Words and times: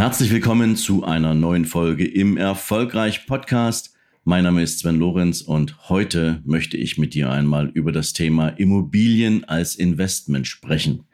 Herzlich 0.00 0.30
willkommen 0.30 0.76
zu 0.76 1.04
einer 1.04 1.34
neuen 1.34 1.66
Folge 1.66 2.06
im 2.06 2.38
Erfolgreich 2.38 3.26
Podcast. 3.26 3.94
Mein 4.24 4.44
Name 4.44 4.62
ist 4.62 4.78
Sven 4.78 4.98
Lorenz 4.98 5.42
und 5.42 5.90
heute 5.90 6.40
möchte 6.46 6.78
ich 6.78 6.96
mit 6.96 7.12
dir 7.12 7.30
einmal 7.30 7.68
über 7.68 7.92
das 7.92 8.14
Thema 8.14 8.48
Immobilien 8.48 9.44
als 9.44 9.74
Investment 9.74 10.46
sprechen. 10.46 11.04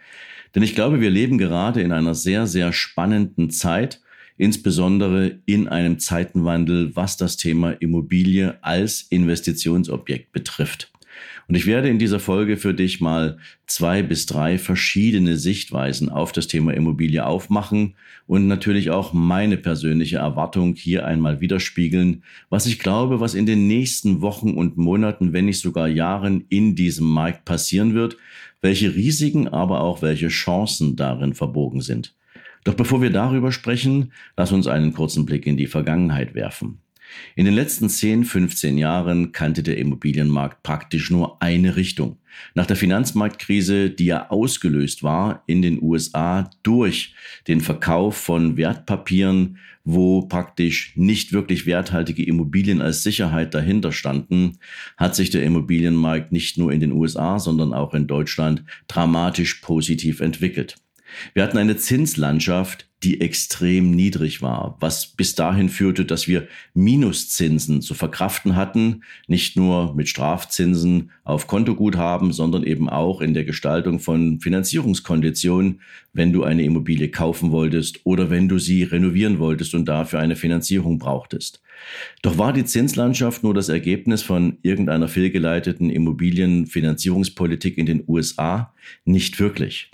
Denn 0.55 0.63
ich 0.63 0.77
glaube, 0.77 1.01
wir 1.01 1.11
leben 1.11 1.37
gerade 1.37 1.81
in 1.83 1.91
einer 1.91 2.15
sehr, 2.15 2.47
sehr 2.47 2.73
spannenden 2.73 3.51
Zeit, 3.51 4.01
insbesondere 4.37 5.41
in 5.47 5.67
einem 5.67 5.99
Zeitenwandel, 5.99 6.95
was 6.95 7.17
das 7.17 7.37
Thema 7.37 7.73
Immobilie 7.73 8.57
als 8.63 9.03
Investitionsobjekt 9.11 10.31
betrifft. 10.31 10.93
Und 11.49 11.55
ich 11.55 11.67
werde 11.67 11.89
in 11.89 12.01
dieser 12.01 12.19
Folge 12.19 12.57
für 12.57 12.75
dich 12.75 13.01
mal 13.01 13.39
zwei 13.67 14.03
bis 14.03 14.27
drei 14.27 14.59
verschiedene 14.59 15.37
Sichtweisen 15.37 16.09
auf 16.09 16.33
das 16.33 16.49
Thema 16.49 16.75
Immobilie 16.75 17.25
aufmachen 17.25 17.95
und 18.27 18.49
natürlich 18.49 18.91
auch 18.91 19.13
meine 19.13 19.57
persönliche 19.57 20.17
Erwartung 20.17 20.75
hier 20.75 21.07
einmal 21.07 21.41
widerspiegeln, 21.41 22.25
was 22.51 22.67
ich 22.67 22.81
glaube, 22.81 23.21
was 23.21 23.35
in 23.35 23.47
den 23.47 23.69
nächsten 23.69 24.23
Wochen 24.23 24.55
und 24.55 24.77
Monaten, 24.77 25.33
wenn 25.33 25.45
nicht 25.45 25.61
sogar 25.61 25.87
Jahren 25.87 26.45
in 26.49 26.75
diesem 26.75 27.07
Markt 27.07 27.45
passieren 27.45 27.95
wird, 27.95 28.17
welche 28.61 28.97
Risiken, 28.97 29.47
aber 29.47 29.83
auch 29.83 30.03
welche 30.03 30.29
Chancen 30.29 30.97
darin 30.97 31.35
verbogen 31.35 31.81
sind. 31.81 32.17
Doch 32.65 32.75
bevor 32.75 33.01
wir 33.01 33.11
darüber 33.11 33.53
sprechen, 33.53 34.13
lass 34.37 34.51
uns 34.51 34.67
einen 34.67 34.93
kurzen 34.93 35.25
Blick 35.25 35.47
in 35.47 35.57
die 35.57 35.69
Vergangenheit 35.69 36.35
werfen. 36.35 36.81
In 37.35 37.45
den 37.45 37.55
letzten 37.55 37.89
10, 37.89 38.25
15 38.25 38.79
Jahren 38.79 39.33
kannte 39.33 39.63
der 39.63 39.79
Immobilienmarkt 39.79 40.63
praktisch 40.63 41.11
nur 41.11 41.43
eine 41.43 41.77
Richtung. 41.77 42.19
Nach 42.55 42.67
der 42.67 42.77
Finanzmarktkrise, 42.77 43.91
die 43.91 44.07
ja 44.07 44.31
ausgelöst 44.31 45.03
war 45.03 45.43
in 45.47 45.63
den 45.63 45.83
USA 45.83 46.51
durch 46.63 47.15
den 47.49 47.61
Verkauf 47.61 48.17
von 48.17 48.57
Wertpapieren, 48.57 49.59
wo 49.85 50.23
praktisch 50.23 50.93
nicht 50.97 51.33
wirklich 51.33 51.65
werthaltige 51.65 52.25
Immobilien 52.25 52.83
als 52.83 53.03
Sicherheit 53.03 53.55
dahinter 53.55 53.93
standen, 53.93 54.59
hat 54.97 55.15
sich 55.15 55.31
der 55.31 55.45
Immobilienmarkt 55.45 56.33
nicht 56.33 56.59
nur 56.59 56.73
in 56.73 56.81
den 56.81 56.93
USA, 56.93 57.39
sondern 57.39 57.73
auch 57.73 57.95
in 57.95 58.07
Deutschland 58.07 58.65
dramatisch 58.89 59.55
positiv 59.55 60.21
entwickelt. 60.21 60.77
Wir 61.35 61.43
hatten 61.43 61.59
eine 61.59 61.77
Zinslandschaft, 61.77 62.89
die 63.03 63.21
extrem 63.21 63.91
niedrig 63.91 64.41
war, 64.41 64.79
was 64.81 65.07
bis 65.07 65.35
dahin 65.35 65.69
führte, 65.69 66.07
dass 66.07 66.27
wir 66.27 66.49
Minuszinsen 66.73 67.83
zu 67.83 67.95
verkraften 67.95 68.57
hatten, 68.57 69.03
nicht 69.29 69.57
nur 69.57 69.95
mit 69.95 70.09
Strafzinsen 70.09 71.11
auf 71.23 71.47
Kontoguthaben, 71.47 72.33
sondern 72.33 72.65
eben 72.65 72.89
auch 72.89 73.21
in 73.21 73.35
der 73.35 73.45
Gestaltung 73.45 74.01
von 74.01 74.41
Finanzierungskonditionen, 74.41 75.83
wenn 76.15 76.33
du 76.33 76.43
eine 76.43 76.65
Immobilie 76.65 77.11
kaufen 77.11 77.51
wolltest 77.53 78.01
oder 78.05 78.31
wenn 78.31 78.49
du 78.49 78.59
sie 78.59 78.83
renovieren 78.83 79.39
wolltest 79.39 79.75
und 79.75 79.85
dafür 79.85 80.21
eine 80.21 80.35
Finanzierung 80.35 80.99
brauchtest. 80.99 81.63
Doch 82.23 82.39
war 82.39 82.55
die 82.55 82.65
Zinslandschaft 82.65 83.43
nur 83.43 83.53
das 83.53 83.69
Ergebnis 83.69 84.23
von 84.23 84.57
irgendeiner 84.63 85.09
fehlgeleiteten 85.09 85.91
Immobilienfinanzierungspolitik 85.91 87.77
in 87.77 87.85
den 87.85 88.05
USA? 88.09 88.75
Nicht 89.05 89.39
wirklich. 89.39 89.91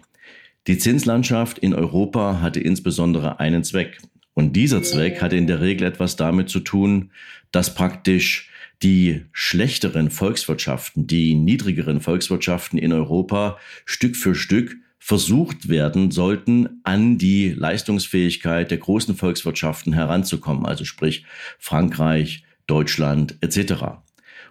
Die 0.68 0.78
Zinslandschaft 0.78 1.58
in 1.58 1.74
Europa 1.74 2.40
hatte 2.40 2.60
insbesondere 2.60 3.40
einen 3.40 3.64
Zweck. 3.64 3.98
Und 4.34 4.54
dieser 4.54 4.82
Zweck 4.82 5.20
hatte 5.20 5.36
in 5.36 5.46
der 5.46 5.60
Regel 5.60 5.86
etwas 5.86 6.16
damit 6.16 6.48
zu 6.48 6.60
tun, 6.60 7.10
dass 7.50 7.74
praktisch 7.74 8.48
die 8.82 9.24
schlechteren 9.32 10.10
Volkswirtschaften, 10.10 11.06
die 11.06 11.34
niedrigeren 11.34 12.00
Volkswirtschaften 12.00 12.78
in 12.78 12.92
Europa 12.92 13.58
Stück 13.84 14.16
für 14.16 14.34
Stück 14.34 14.76
versucht 14.98 15.68
werden 15.68 16.12
sollten, 16.12 16.80
an 16.84 17.18
die 17.18 17.50
Leistungsfähigkeit 17.50 18.70
der 18.70 18.78
großen 18.78 19.16
Volkswirtschaften 19.16 19.92
heranzukommen, 19.92 20.64
also 20.64 20.84
sprich 20.84 21.24
Frankreich, 21.58 22.44
Deutschland 22.68 23.36
etc. 23.40 24.02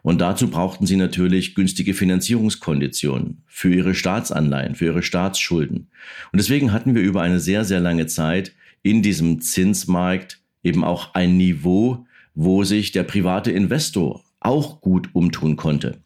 Und 0.03 0.19
dazu 0.19 0.49
brauchten 0.49 0.85
sie 0.85 0.95
natürlich 0.95 1.53
günstige 1.53 1.93
Finanzierungskonditionen 1.93 3.43
für 3.47 3.73
ihre 3.73 3.93
Staatsanleihen, 3.93 4.75
für 4.75 4.85
ihre 4.85 5.03
Staatsschulden. 5.03 5.89
Und 6.31 6.37
deswegen 6.37 6.73
hatten 6.73 6.95
wir 6.95 7.01
über 7.01 7.21
eine 7.21 7.39
sehr, 7.39 7.63
sehr 7.65 7.79
lange 7.79 8.07
Zeit 8.07 8.53
in 8.81 9.03
diesem 9.03 9.41
Zinsmarkt 9.41 10.39
eben 10.63 10.83
auch 10.83 11.13
ein 11.13 11.37
Niveau, 11.37 12.05
wo 12.33 12.63
sich 12.63 12.91
der 12.91 13.03
private 13.03 13.51
Investor 13.51 14.23
auch 14.39 14.81
gut 14.81 15.09
umtun 15.13 15.55
konnte. 15.55 15.99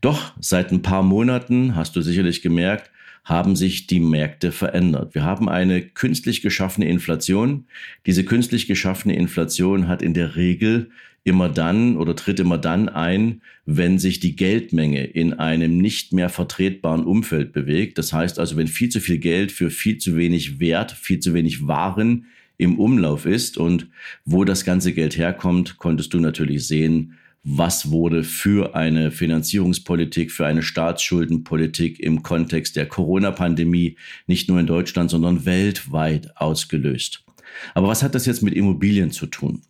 Doch 0.00 0.32
seit 0.40 0.72
ein 0.72 0.82
paar 0.82 1.02
Monaten, 1.02 1.76
hast 1.76 1.96
du 1.96 2.02
sicherlich 2.02 2.42
gemerkt, 2.42 2.90
haben 3.24 3.54
sich 3.54 3.86
die 3.86 4.00
Märkte 4.00 4.50
verändert. 4.50 5.14
Wir 5.14 5.24
haben 5.24 5.48
eine 5.48 5.82
künstlich 5.82 6.40
geschaffene 6.40 6.88
Inflation. 6.88 7.66
Diese 8.06 8.24
künstlich 8.24 8.66
geschaffene 8.66 9.14
Inflation 9.14 9.88
hat 9.88 10.02
in 10.02 10.14
der 10.14 10.36
Regel 10.36 10.90
immer 11.22 11.48
dann 11.48 11.96
oder 11.96 12.16
tritt 12.16 12.40
immer 12.40 12.58
dann 12.58 12.88
ein, 12.88 13.42
wenn 13.66 13.98
sich 13.98 14.20
die 14.20 14.36
Geldmenge 14.36 15.04
in 15.04 15.34
einem 15.34 15.76
nicht 15.76 16.12
mehr 16.12 16.28
vertretbaren 16.28 17.04
Umfeld 17.04 17.52
bewegt. 17.52 17.98
Das 17.98 18.12
heißt 18.12 18.38
also, 18.38 18.56
wenn 18.56 18.68
viel 18.68 18.88
zu 18.88 19.00
viel 19.00 19.18
Geld 19.18 19.52
für 19.52 19.70
viel 19.70 19.98
zu 19.98 20.16
wenig 20.16 20.60
Wert, 20.60 20.92
viel 20.92 21.20
zu 21.20 21.34
wenig 21.34 21.66
Waren 21.66 22.26
im 22.56 22.78
Umlauf 22.78 23.26
ist 23.26 23.58
und 23.58 23.88
wo 24.24 24.44
das 24.44 24.64
ganze 24.64 24.92
Geld 24.92 25.16
herkommt, 25.16 25.76
konntest 25.78 26.14
du 26.14 26.20
natürlich 26.20 26.66
sehen, 26.66 27.14
was 27.42 27.90
wurde 27.90 28.22
für 28.22 28.74
eine 28.74 29.10
Finanzierungspolitik, 29.10 30.30
für 30.30 30.46
eine 30.46 30.62
Staatsschuldenpolitik 30.62 31.98
im 32.00 32.22
Kontext 32.22 32.76
der 32.76 32.86
Corona-Pandemie 32.86 33.96
nicht 34.26 34.48
nur 34.48 34.60
in 34.60 34.66
Deutschland, 34.66 35.10
sondern 35.10 35.46
weltweit 35.46 36.36
ausgelöst. 36.36 37.24
Aber 37.74 37.88
was 37.88 38.02
hat 38.02 38.14
das 38.14 38.26
jetzt 38.26 38.42
mit 38.42 38.54
Immobilien 38.54 39.10
zu 39.10 39.26
tun? 39.26 39.62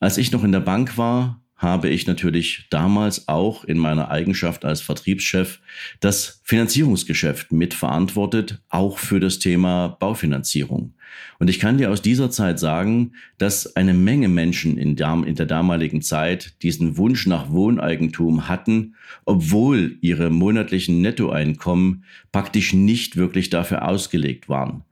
Als 0.00 0.16
ich 0.16 0.32
noch 0.32 0.44
in 0.44 0.52
der 0.52 0.60
Bank 0.60 0.96
war, 0.96 1.40
habe 1.60 1.90
ich 1.90 2.06
natürlich 2.06 2.66
damals 2.70 3.28
auch 3.28 3.64
in 3.64 3.76
meiner 3.76 4.10
Eigenschaft 4.10 4.64
als 4.64 4.80
Vertriebschef 4.80 5.60
das 6.00 6.40
Finanzierungsgeschäft 6.42 7.52
mitverantwortet, 7.52 8.62
auch 8.70 8.96
für 8.96 9.20
das 9.20 9.38
Thema 9.40 9.88
Baufinanzierung. 10.00 10.94
Und 11.38 11.50
ich 11.50 11.58
kann 11.58 11.76
dir 11.76 11.90
aus 11.90 12.00
dieser 12.00 12.30
Zeit 12.30 12.58
sagen, 12.58 13.12
dass 13.36 13.76
eine 13.76 13.92
Menge 13.92 14.28
Menschen 14.28 14.78
in 14.78 14.96
der, 14.96 15.46
damaligen 15.46 16.00
Zeit 16.00 16.62
diesen 16.62 16.96
Wunsch 16.96 17.26
nach 17.26 17.50
Wohneigentum 17.50 18.48
hatten, 18.48 18.94
obwohl 19.26 19.98
ihre 20.00 20.30
monatlichen 20.30 21.02
Nettoeinkommen 21.02 22.04
praktisch 22.32 22.72
nicht 22.72 23.16
wirklich 23.16 23.50
dafür 23.50 23.86
ausgelegt 23.86 24.48
waren. 24.48 24.84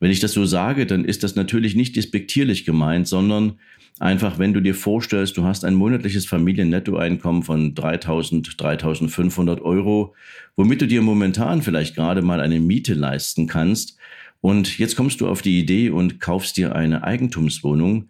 Wenn 0.00 0.10
ich 0.10 0.20
das 0.20 0.32
so 0.32 0.44
sage, 0.44 0.86
dann 0.86 1.04
ist 1.04 1.22
das 1.22 1.36
natürlich 1.36 1.76
nicht 1.76 1.96
despektierlich 1.96 2.64
gemeint, 2.64 3.08
sondern 3.08 3.58
Einfach, 4.00 4.40
wenn 4.40 4.52
du 4.52 4.60
dir 4.60 4.74
vorstellst, 4.74 5.36
du 5.36 5.44
hast 5.44 5.64
ein 5.64 5.74
monatliches 5.74 6.26
Familiennettoeinkommen 6.26 7.44
von 7.44 7.76
3000, 7.76 8.60
3500 8.60 9.62
Euro, 9.62 10.14
womit 10.56 10.82
du 10.82 10.88
dir 10.88 11.00
momentan 11.00 11.62
vielleicht 11.62 11.94
gerade 11.94 12.20
mal 12.20 12.40
eine 12.40 12.58
Miete 12.58 12.94
leisten 12.94 13.46
kannst. 13.46 13.96
Und 14.40 14.78
jetzt 14.78 14.96
kommst 14.96 15.20
du 15.20 15.28
auf 15.28 15.42
die 15.42 15.60
Idee 15.60 15.90
und 15.90 16.18
kaufst 16.20 16.56
dir 16.56 16.74
eine 16.74 17.04
Eigentumswohnung, 17.04 18.08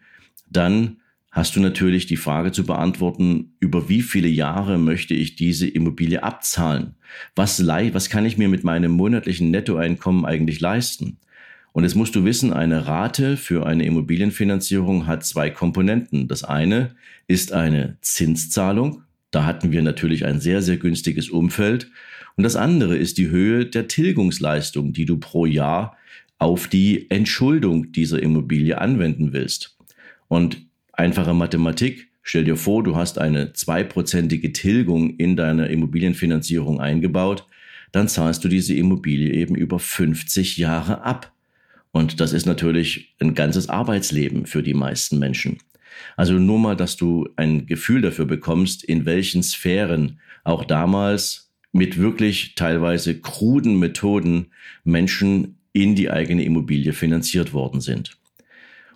dann 0.50 0.96
hast 1.30 1.54
du 1.54 1.60
natürlich 1.60 2.06
die 2.06 2.16
Frage 2.16 2.50
zu 2.50 2.64
beantworten, 2.64 3.52
über 3.60 3.88
wie 3.88 4.00
viele 4.00 4.28
Jahre 4.28 4.78
möchte 4.78 5.12
ich 5.12 5.36
diese 5.36 5.68
Immobilie 5.68 6.22
abzahlen? 6.22 6.94
Was, 7.36 7.64
was 7.66 8.08
kann 8.08 8.24
ich 8.24 8.38
mir 8.38 8.48
mit 8.48 8.64
meinem 8.64 8.92
monatlichen 8.92 9.50
Nettoeinkommen 9.50 10.24
eigentlich 10.24 10.60
leisten? 10.60 11.18
Und 11.74 11.82
jetzt 11.82 11.96
musst 11.96 12.14
du 12.14 12.24
wissen, 12.24 12.52
eine 12.52 12.86
Rate 12.86 13.36
für 13.36 13.66
eine 13.66 13.84
Immobilienfinanzierung 13.84 15.08
hat 15.08 15.24
zwei 15.24 15.50
Komponenten. 15.50 16.28
Das 16.28 16.44
eine 16.44 16.94
ist 17.26 17.52
eine 17.52 17.96
Zinszahlung. 18.00 19.02
Da 19.32 19.44
hatten 19.44 19.72
wir 19.72 19.82
natürlich 19.82 20.24
ein 20.24 20.40
sehr, 20.40 20.62
sehr 20.62 20.76
günstiges 20.76 21.30
Umfeld. 21.30 21.90
Und 22.36 22.44
das 22.44 22.54
andere 22.54 22.96
ist 22.96 23.18
die 23.18 23.28
Höhe 23.28 23.66
der 23.66 23.88
Tilgungsleistung, 23.88 24.92
die 24.92 25.04
du 25.04 25.18
pro 25.18 25.46
Jahr 25.46 25.96
auf 26.38 26.68
die 26.68 27.10
Entschuldung 27.10 27.90
dieser 27.90 28.22
Immobilie 28.22 28.80
anwenden 28.80 29.32
willst. 29.32 29.76
Und 30.28 30.58
einfache 30.92 31.34
Mathematik, 31.34 32.06
stell 32.22 32.44
dir 32.44 32.56
vor, 32.56 32.84
du 32.84 32.94
hast 32.94 33.18
eine 33.18 33.52
zweiprozentige 33.52 34.52
Tilgung 34.52 35.16
in 35.16 35.34
deiner 35.34 35.68
Immobilienfinanzierung 35.70 36.80
eingebaut, 36.80 37.48
dann 37.90 38.06
zahlst 38.06 38.44
du 38.44 38.48
diese 38.48 38.74
Immobilie 38.74 39.32
eben 39.32 39.56
über 39.56 39.80
50 39.80 40.56
Jahre 40.56 41.02
ab. 41.02 41.33
Und 41.94 42.18
das 42.18 42.32
ist 42.32 42.44
natürlich 42.44 43.14
ein 43.20 43.34
ganzes 43.34 43.68
Arbeitsleben 43.68 44.46
für 44.46 44.64
die 44.64 44.74
meisten 44.74 45.20
Menschen. 45.20 45.58
Also 46.16 46.34
nur 46.34 46.58
mal, 46.58 46.74
dass 46.74 46.96
du 46.96 47.28
ein 47.36 47.66
Gefühl 47.66 48.02
dafür 48.02 48.24
bekommst, 48.24 48.82
in 48.82 49.06
welchen 49.06 49.44
Sphären 49.44 50.18
auch 50.42 50.64
damals 50.64 51.52
mit 51.70 51.96
wirklich 51.96 52.56
teilweise 52.56 53.20
kruden 53.20 53.78
Methoden 53.78 54.48
Menschen 54.82 55.60
in 55.72 55.94
die 55.94 56.10
eigene 56.10 56.42
Immobilie 56.42 56.92
finanziert 56.92 57.52
worden 57.52 57.80
sind. 57.80 58.16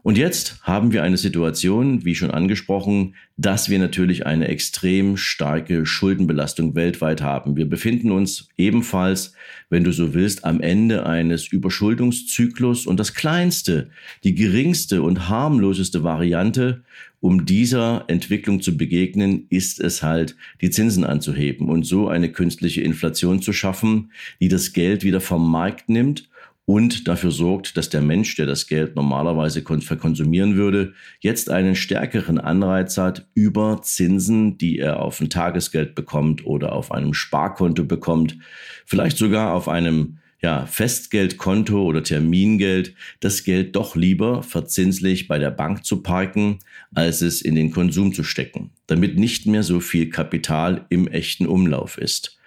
Und 0.08 0.16
jetzt 0.16 0.62
haben 0.62 0.92
wir 0.92 1.02
eine 1.02 1.18
Situation, 1.18 2.06
wie 2.06 2.14
schon 2.14 2.30
angesprochen, 2.30 3.14
dass 3.36 3.68
wir 3.68 3.78
natürlich 3.78 4.24
eine 4.24 4.48
extrem 4.48 5.18
starke 5.18 5.84
Schuldenbelastung 5.84 6.74
weltweit 6.74 7.20
haben. 7.20 7.56
Wir 7.56 7.68
befinden 7.68 8.10
uns 8.10 8.48
ebenfalls, 8.56 9.34
wenn 9.68 9.84
du 9.84 9.92
so 9.92 10.14
willst, 10.14 10.46
am 10.46 10.62
Ende 10.62 11.04
eines 11.04 11.48
Überschuldungszyklus 11.48 12.86
und 12.86 12.98
das 12.98 13.12
kleinste, 13.12 13.90
die 14.24 14.34
geringste 14.34 15.02
und 15.02 15.28
harmloseste 15.28 16.02
Variante, 16.04 16.84
um 17.20 17.44
dieser 17.44 18.06
Entwicklung 18.08 18.62
zu 18.62 18.78
begegnen, 18.78 19.44
ist 19.50 19.78
es 19.78 20.02
halt, 20.02 20.36
die 20.62 20.70
Zinsen 20.70 21.04
anzuheben 21.04 21.68
und 21.68 21.84
so 21.84 22.08
eine 22.08 22.32
künstliche 22.32 22.80
Inflation 22.80 23.42
zu 23.42 23.52
schaffen, 23.52 24.10
die 24.40 24.48
das 24.48 24.72
Geld 24.72 25.04
wieder 25.04 25.20
vom 25.20 25.50
Markt 25.50 25.90
nimmt 25.90 26.30
und 26.68 27.08
dafür 27.08 27.30
sorgt, 27.30 27.78
dass 27.78 27.88
der 27.88 28.02
Mensch, 28.02 28.36
der 28.36 28.44
das 28.44 28.66
Geld 28.66 28.94
normalerweise 28.94 29.62
verkonsumieren 29.62 30.56
würde, 30.56 30.92
jetzt 31.18 31.48
einen 31.48 31.74
stärkeren 31.74 32.38
Anreiz 32.38 32.98
hat, 32.98 33.26
über 33.32 33.80
Zinsen, 33.80 34.58
die 34.58 34.78
er 34.78 35.00
auf 35.00 35.18
ein 35.22 35.30
Tagesgeld 35.30 35.94
bekommt 35.94 36.44
oder 36.44 36.74
auf 36.74 36.92
einem 36.92 37.14
Sparkonto 37.14 37.84
bekommt, 37.84 38.36
vielleicht 38.84 39.16
sogar 39.16 39.54
auf 39.54 39.66
einem 39.66 40.18
ja, 40.42 40.66
Festgeldkonto 40.66 41.82
oder 41.82 42.02
Termingeld, 42.02 42.94
das 43.20 43.44
Geld 43.44 43.74
doch 43.74 43.96
lieber 43.96 44.42
verzinslich 44.42 45.26
bei 45.26 45.38
der 45.38 45.50
Bank 45.50 45.86
zu 45.86 46.02
parken, 46.02 46.58
als 46.94 47.22
es 47.22 47.40
in 47.40 47.54
den 47.54 47.70
Konsum 47.70 48.12
zu 48.12 48.24
stecken, 48.24 48.72
damit 48.86 49.18
nicht 49.18 49.46
mehr 49.46 49.62
so 49.62 49.80
viel 49.80 50.10
Kapital 50.10 50.84
im 50.90 51.08
echten 51.08 51.46
Umlauf 51.46 51.96
ist. 51.96 52.37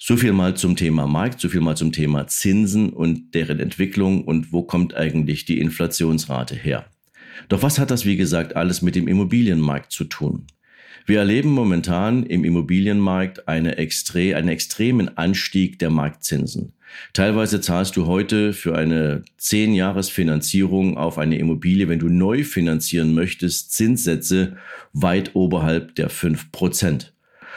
So 0.00 0.16
viel 0.16 0.32
mal 0.32 0.56
zum 0.56 0.76
Thema 0.76 1.08
Markt, 1.08 1.40
so 1.40 1.48
viel 1.48 1.60
mal 1.60 1.76
zum 1.76 1.90
Thema 1.90 2.28
Zinsen 2.28 2.90
und 2.90 3.34
deren 3.34 3.58
Entwicklung 3.58 4.22
und 4.22 4.52
wo 4.52 4.62
kommt 4.62 4.94
eigentlich 4.94 5.44
die 5.44 5.58
Inflationsrate 5.58 6.54
her. 6.54 6.86
Doch 7.48 7.64
was 7.64 7.80
hat 7.80 7.90
das, 7.90 8.04
wie 8.04 8.16
gesagt, 8.16 8.54
alles 8.54 8.80
mit 8.80 8.94
dem 8.94 9.08
Immobilienmarkt 9.08 9.90
zu 9.90 10.04
tun? 10.04 10.46
Wir 11.04 11.18
erleben 11.18 11.50
momentan 11.50 12.22
im 12.22 12.44
Immobilienmarkt 12.44 13.48
eine 13.48 13.76
extre 13.78 14.36
einen 14.36 14.48
extremen 14.48 15.18
Anstieg 15.18 15.80
der 15.80 15.90
Marktzinsen. 15.90 16.74
Teilweise 17.12 17.60
zahlst 17.60 17.96
du 17.96 18.06
heute 18.06 18.52
für 18.52 18.76
eine 18.76 19.24
10 19.38 19.74
Jahres 19.74 20.10
Finanzierung 20.10 20.96
auf 20.96 21.18
eine 21.18 21.38
Immobilie, 21.38 21.88
wenn 21.88 21.98
du 21.98 22.08
neu 22.08 22.44
finanzieren 22.44 23.14
möchtest, 23.14 23.72
Zinssätze 23.72 24.58
weit 24.92 25.34
oberhalb 25.34 25.96
der 25.96 26.08
5 26.08 26.52
Prozent. 26.52 27.14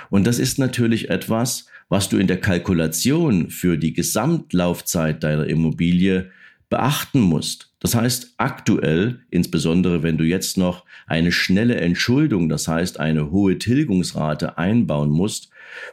Und 0.09 0.25
das 0.25 0.39
ist 0.39 0.57
natürlich 0.57 1.09
etwas, 1.09 1.67
was 1.91 2.07
du 2.07 2.17
in 2.17 2.27
der 2.27 2.39
Kalkulation 2.39 3.49
für 3.49 3.77
die 3.77 3.91
Gesamtlaufzeit 3.91 5.21
deiner 5.25 5.47
Immobilie 5.47 6.31
beachten 6.69 7.19
musst. 7.19 7.73
Das 7.81 7.95
heißt, 7.95 8.35
aktuell, 8.38 9.19
insbesondere 9.29 10.01
wenn 10.01 10.17
du 10.17 10.23
jetzt 10.23 10.57
noch 10.57 10.85
eine 11.05 11.33
schnelle 11.33 11.75
Entschuldung, 11.75 12.47
das 12.47 12.69
heißt 12.69 12.97
eine 13.01 13.29
hohe 13.29 13.57
Tilgungsrate 13.57 14.57
einbauen 14.57 15.09
musst, 15.09 15.49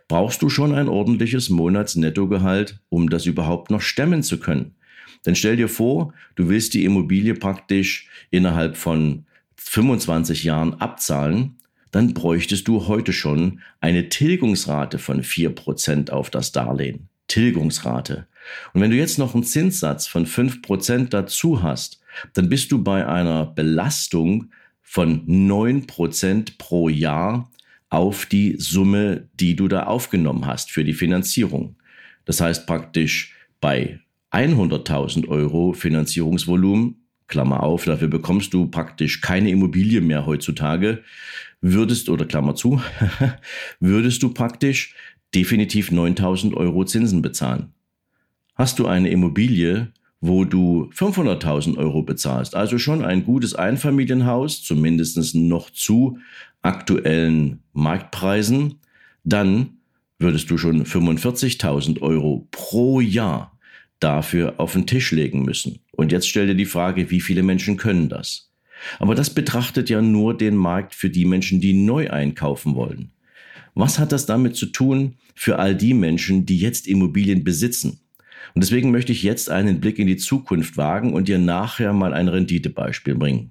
brauchst 0.06 0.40
du 0.40 0.48
schon 0.48 0.72
ein 0.72 0.88
ordentliches 0.88 1.50
Monatsnettogehalt, 1.50 2.78
um 2.90 3.10
das 3.10 3.26
überhaupt 3.26 3.72
noch 3.72 3.80
stemmen 3.80 4.22
zu 4.22 4.38
können. 4.38 4.76
Denn 5.26 5.34
stell 5.34 5.56
dir 5.56 5.68
vor, 5.68 6.14
du 6.36 6.48
willst 6.48 6.74
die 6.74 6.84
Immobilie 6.84 7.34
praktisch 7.34 8.08
innerhalb 8.30 8.76
von 8.76 9.26
25 9.56 10.44
Jahren 10.44 10.74
abzahlen 10.74 11.57
dann 11.90 12.14
bräuchtest 12.14 12.68
du 12.68 12.86
heute 12.86 13.12
schon 13.12 13.60
eine 13.80 14.08
Tilgungsrate 14.08 14.98
von 14.98 15.22
4% 15.22 16.10
auf 16.10 16.30
das 16.30 16.52
Darlehen. 16.52 17.08
Tilgungsrate. 17.28 18.26
Und 18.72 18.80
wenn 18.80 18.90
du 18.90 18.96
jetzt 18.96 19.18
noch 19.18 19.34
einen 19.34 19.44
Zinssatz 19.44 20.06
von 20.06 20.26
5% 20.26 21.08
dazu 21.08 21.62
hast, 21.62 22.00
dann 22.34 22.48
bist 22.48 22.72
du 22.72 22.82
bei 22.82 23.06
einer 23.06 23.46
Belastung 23.46 24.50
von 24.82 25.26
9% 25.26 26.52
pro 26.58 26.88
Jahr 26.88 27.50
auf 27.90 28.26
die 28.26 28.56
Summe, 28.58 29.28
die 29.34 29.56
du 29.56 29.68
da 29.68 29.84
aufgenommen 29.84 30.46
hast 30.46 30.70
für 30.70 30.84
die 30.84 30.94
Finanzierung. 30.94 31.76
Das 32.24 32.40
heißt 32.40 32.66
praktisch 32.66 33.34
bei 33.60 34.00
100.000 34.32 35.28
Euro 35.28 35.72
Finanzierungsvolumen, 35.72 37.07
Klammer 37.28 37.62
auf, 37.62 37.84
dafür 37.84 38.08
bekommst 38.08 38.52
du 38.54 38.66
praktisch 38.66 39.20
keine 39.20 39.50
Immobilie 39.50 40.00
mehr 40.00 40.26
heutzutage, 40.26 41.02
würdest, 41.60 42.08
oder 42.08 42.24
Klammer 42.24 42.54
zu, 42.54 42.80
würdest 43.80 44.22
du 44.22 44.30
praktisch 44.30 44.94
definitiv 45.34 45.90
9000 45.92 46.54
Euro 46.54 46.84
Zinsen 46.84 47.22
bezahlen. 47.22 47.72
Hast 48.54 48.78
du 48.78 48.86
eine 48.86 49.10
Immobilie, 49.10 49.92
wo 50.20 50.44
du 50.44 50.90
500.000 50.94 51.76
Euro 51.76 52.02
bezahlst, 52.02 52.56
also 52.56 52.78
schon 52.78 53.04
ein 53.04 53.24
gutes 53.24 53.54
Einfamilienhaus, 53.54 54.62
zumindest 54.62 55.34
noch 55.34 55.70
zu 55.70 56.18
aktuellen 56.62 57.60
Marktpreisen, 57.72 58.80
dann 59.22 59.78
würdest 60.18 60.50
du 60.50 60.58
schon 60.58 60.84
45.000 60.84 62.00
Euro 62.00 62.48
pro 62.50 63.00
Jahr 63.00 63.56
dafür 64.00 64.54
auf 64.58 64.72
den 64.72 64.86
Tisch 64.86 65.12
legen 65.12 65.42
müssen. 65.42 65.80
Und 65.98 66.12
jetzt 66.12 66.28
stell 66.28 66.46
dir 66.46 66.54
die 66.54 66.64
Frage, 66.64 67.10
wie 67.10 67.20
viele 67.20 67.42
Menschen 67.42 67.76
können 67.76 68.08
das? 68.08 68.52
Aber 69.00 69.16
das 69.16 69.30
betrachtet 69.30 69.90
ja 69.90 70.00
nur 70.00 70.36
den 70.36 70.54
Markt 70.54 70.94
für 70.94 71.10
die 71.10 71.24
Menschen, 71.24 71.60
die 71.60 71.72
neu 71.72 72.08
einkaufen 72.08 72.76
wollen. 72.76 73.10
Was 73.74 73.98
hat 73.98 74.12
das 74.12 74.24
damit 74.24 74.54
zu 74.54 74.66
tun 74.66 75.16
für 75.34 75.58
all 75.58 75.74
die 75.74 75.94
Menschen, 75.94 76.46
die 76.46 76.58
jetzt 76.58 76.86
Immobilien 76.86 77.42
besitzen? 77.42 77.98
Und 78.54 78.62
deswegen 78.62 78.92
möchte 78.92 79.10
ich 79.10 79.24
jetzt 79.24 79.50
einen 79.50 79.80
Blick 79.80 79.98
in 79.98 80.06
die 80.06 80.16
Zukunft 80.16 80.76
wagen 80.76 81.12
und 81.12 81.26
dir 81.26 81.38
nachher 81.38 81.92
mal 81.92 82.14
ein 82.14 82.28
Renditebeispiel 82.28 83.16
bringen. 83.16 83.50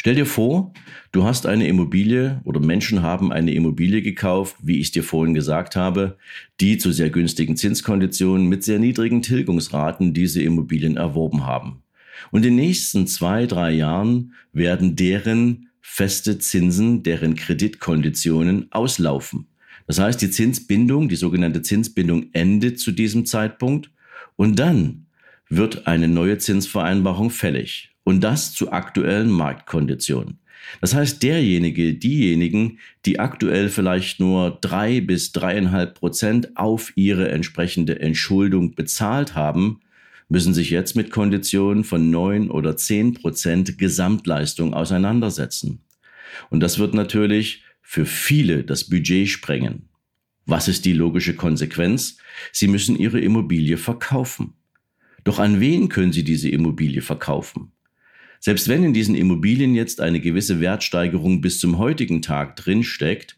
Stell 0.00 0.14
dir 0.14 0.24
vor, 0.24 0.72
du 1.12 1.24
hast 1.24 1.44
eine 1.44 1.68
Immobilie 1.68 2.40
oder 2.44 2.58
Menschen 2.58 3.02
haben 3.02 3.34
eine 3.34 3.52
Immobilie 3.52 4.00
gekauft, 4.00 4.56
wie 4.62 4.80
ich 4.80 4.92
dir 4.92 5.04
vorhin 5.04 5.34
gesagt 5.34 5.76
habe, 5.76 6.16
die 6.58 6.78
zu 6.78 6.90
sehr 6.90 7.10
günstigen 7.10 7.54
Zinskonditionen 7.54 8.48
mit 8.48 8.64
sehr 8.64 8.78
niedrigen 8.78 9.20
Tilgungsraten 9.20 10.14
diese 10.14 10.42
Immobilien 10.42 10.96
erworben 10.96 11.44
haben. 11.44 11.82
Und 12.30 12.46
in 12.46 12.56
den 12.56 12.64
nächsten 12.64 13.06
zwei, 13.08 13.44
drei 13.44 13.72
Jahren 13.72 14.32
werden 14.54 14.96
deren 14.96 15.68
feste 15.82 16.38
Zinsen, 16.38 17.02
deren 17.02 17.34
Kreditkonditionen 17.34 18.72
auslaufen. 18.72 19.48
Das 19.86 19.98
heißt, 19.98 20.22
die 20.22 20.30
Zinsbindung, 20.30 21.10
die 21.10 21.16
sogenannte 21.16 21.60
Zinsbindung 21.60 22.30
endet 22.32 22.80
zu 22.80 22.90
diesem 22.90 23.26
Zeitpunkt 23.26 23.90
und 24.36 24.58
dann 24.58 25.04
wird 25.50 25.86
eine 25.86 26.08
neue 26.08 26.38
Zinsvereinbarung 26.38 27.28
fällig 27.28 27.90
und 28.10 28.22
das 28.22 28.52
zu 28.52 28.72
aktuellen 28.72 29.30
Marktkonditionen. 29.30 30.40
Das 30.80 30.96
heißt, 30.96 31.22
derjenige, 31.22 31.94
diejenigen, 31.94 32.80
die 33.06 33.20
aktuell 33.20 33.68
vielleicht 33.68 34.18
nur 34.18 34.58
drei 34.60 35.00
bis 35.00 35.30
dreieinhalb 35.30 35.94
Prozent 35.94 36.56
auf 36.56 36.92
ihre 36.96 37.30
entsprechende 37.30 38.00
Entschuldung 38.00 38.74
bezahlt 38.74 39.36
haben, 39.36 39.78
müssen 40.28 40.54
sich 40.54 40.70
jetzt 40.70 40.96
mit 40.96 41.12
Konditionen 41.12 41.84
von 41.84 42.10
neun 42.10 42.50
oder 42.50 42.76
zehn 42.76 43.14
Prozent 43.14 43.78
Gesamtleistung 43.78 44.74
auseinandersetzen. 44.74 45.80
Und 46.50 46.60
das 46.60 46.80
wird 46.80 46.94
natürlich 46.94 47.62
für 47.80 48.06
viele 48.06 48.64
das 48.64 48.88
Budget 48.88 49.28
sprengen. 49.28 49.88
Was 50.46 50.66
ist 50.66 50.84
die 50.84 50.94
logische 50.94 51.36
Konsequenz? 51.36 52.16
Sie 52.50 52.66
müssen 52.66 52.96
ihre 52.96 53.20
Immobilie 53.20 53.76
verkaufen. 53.76 54.54
Doch 55.22 55.38
an 55.38 55.60
wen 55.60 55.88
können 55.88 56.12
sie 56.12 56.24
diese 56.24 56.48
Immobilie 56.48 57.02
verkaufen? 57.02 57.70
Selbst 58.40 58.68
wenn 58.68 58.82
in 58.82 58.94
diesen 58.94 59.14
Immobilien 59.14 59.74
jetzt 59.74 60.00
eine 60.00 60.18
gewisse 60.18 60.60
Wertsteigerung 60.60 61.42
bis 61.42 61.60
zum 61.60 61.76
heutigen 61.76 62.22
Tag 62.22 62.56
drinsteckt, 62.56 63.36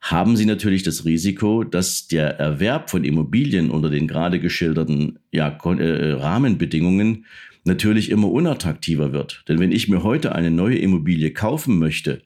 haben 0.00 0.36
sie 0.36 0.46
natürlich 0.46 0.84
das 0.84 1.04
Risiko, 1.04 1.64
dass 1.64 2.06
der 2.06 2.38
Erwerb 2.38 2.88
von 2.88 3.04
Immobilien 3.04 3.70
unter 3.70 3.90
den 3.90 4.06
gerade 4.06 4.38
geschilderten 4.38 5.18
ja, 5.32 5.48
äh, 5.48 6.12
Rahmenbedingungen 6.12 7.26
natürlich 7.64 8.10
immer 8.10 8.30
unattraktiver 8.30 9.12
wird. 9.12 9.44
Denn 9.48 9.58
wenn 9.58 9.72
ich 9.72 9.88
mir 9.88 10.04
heute 10.04 10.34
eine 10.34 10.52
neue 10.52 10.78
Immobilie 10.78 11.32
kaufen 11.32 11.78
möchte 11.78 12.22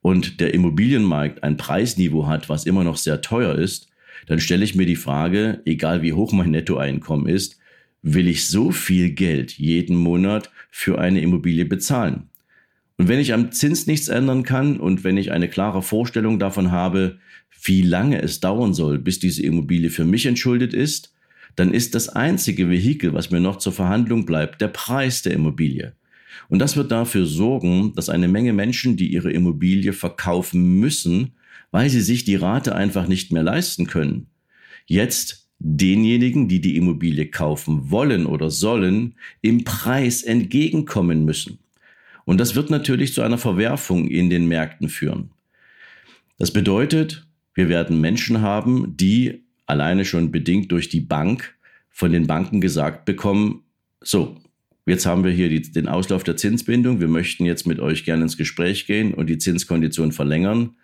und 0.00 0.40
der 0.40 0.54
Immobilienmarkt 0.54 1.42
ein 1.44 1.58
Preisniveau 1.58 2.26
hat, 2.26 2.48
was 2.48 2.64
immer 2.64 2.82
noch 2.82 2.96
sehr 2.96 3.20
teuer 3.20 3.54
ist, 3.54 3.88
dann 4.26 4.40
stelle 4.40 4.64
ich 4.64 4.74
mir 4.74 4.86
die 4.86 4.96
Frage, 4.96 5.60
egal 5.66 6.02
wie 6.02 6.14
hoch 6.14 6.32
mein 6.32 6.50
Nettoeinkommen 6.50 7.28
ist, 7.28 7.57
will 8.02 8.28
ich 8.28 8.48
so 8.48 8.70
viel 8.70 9.10
Geld 9.10 9.52
jeden 9.52 9.96
Monat 9.96 10.50
für 10.70 10.98
eine 10.98 11.20
Immobilie 11.20 11.64
bezahlen? 11.64 12.28
Und 12.96 13.08
wenn 13.08 13.20
ich 13.20 13.32
am 13.32 13.52
Zins 13.52 13.86
nichts 13.86 14.08
ändern 14.08 14.42
kann 14.42 14.78
und 14.78 15.04
wenn 15.04 15.16
ich 15.16 15.30
eine 15.30 15.48
klare 15.48 15.82
Vorstellung 15.82 16.38
davon 16.38 16.72
habe, 16.72 17.18
wie 17.62 17.82
lange 17.82 18.20
es 18.22 18.40
dauern 18.40 18.74
soll, 18.74 18.98
bis 18.98 19.18
diese 19.18 19.42
Immobilie 19.42 19.90
für 19.90 20.04
mich 20.04 20.26
entschuldet 20.26 20.74
ist, 20.74 21.14
dann 21.56 21.72
ist 21.72 21.94
das 21.94 22.08
einzige 22.08 22.68
Vehikel, 22.68 23.14
was 23.14 23.30
mir 23.30 23.40
noch 23.40 23.56
zur 23.56 23.72
Verhandlung 23.72 24.26
bleibt, 24.26 24.60
der 24.60 24.68
Preis 24.68 25.22
der 25.22 25.32
Immobilie. 25.32 25.94
Und 26.48 26.60
das 26.60 26.76
wird 26.76 26.92
dafür 26.92 27.26
sorgen, 27.26 27.94
dass 27.94 28.08
eine 28.08 28.28
Menge 28.28 28.52
Menschen, 28.52 28.96
die 28.96 29.12
ihre 29.12 29.32
Immobilie 29.32 29.92
verkaufen 29.92 30.78
müssen, 30.78 31.32
weil 31.70 31.90
sie 31.90 32.00
sich 32.00 32.24
die 32.24 32.36
Rate 32.36 32.74
einfach 32.74 33.08
nicht 33.08 33.32
mehr 33.32 33.42
leisten 33.42 33.86
können, 33.86 34.28
jetzt 34.86 35.47
denjenigen, 35.58 36.48
die 36.48 36.60
die 36.60 36.76
Immobilie 36.76 37.26
kaufen 37.26 37.90
wollen 37.90 38.26
oder 38.26 38.50
sollen, 38.50 39.14
im 39.40 39.64
Preis 39.64 40.22
entgegenkommen 40.22 41.24
müssen. 41.24 41.58
Und 42.24 42.38
das 42.38 42.54
wird 42.54 42.70
natürlich 42.70 43.14
zu 43.14 43.22
einer 43.22 43.38
Verwerfung 43.38 44.06
in 44.06 44.30
den 44.30 44.46
Märkten 44.46 44.88
führen. 44.88 45.30
Das 46.38 46.52
bedeutet, 46.52 47.26
wir 47.54 47.68
werden 47.68 48.00
Menschen 48.00 48.40
haben, 48.40 48.96
die 48.96 49.42
alleine 49.66 50.04
schon 50.04 50.30
bedingt 50.30 50.70
durch 50.70 50.88
die 50.88 51.00
Bank 51.00 51.56
von 51.90 52.12
den 52.12 52.26
Banken 52.26 52.60
gesagt 52.60 53.04
bekommen, 53.04 53.64
so, 54.00 54.36
jetzt 54.86 55.06
haben 55.06 55.24
wir 55.24 55.32
hier 55.32 55.48
die, 55.48 55.62
den 55.62 55.88
Auslauf 55.88 56.22
der 56.22 56.36
Zinsbindung, 56.36 57.00
wir 57.00 57.08
möchten 57.08 57.44
jetzt 57.44 57.66
mit 57.66 57.80
euch 57.80 58.04
gerne 58.04 58.24
ins 58.24 58.36
Gespräch 58.36 58.86
gehen 58.86 59.12
und 59.12 59.26
die 59.26 59.38
Zinskondition 59.38 60.12
verlängern, 60.12 60.76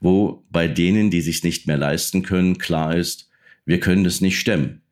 wo 0.00 0.44
bei 0.50 0.68
denen, 0.68 1.10
die 1.10 1.20
sich 1.20 1.42
nicht 1.42 1.66
mehr 1.66 1.78
leisten 1.78 2.22
können, 2.22 2.58
klar 2.58 2.94
ist, 2.94 3.29
wir 3.70 3.78
können 3.78 4.02
das 4.02 4.20
nicht 4.20 4.40
stemmen. 4.40 4.82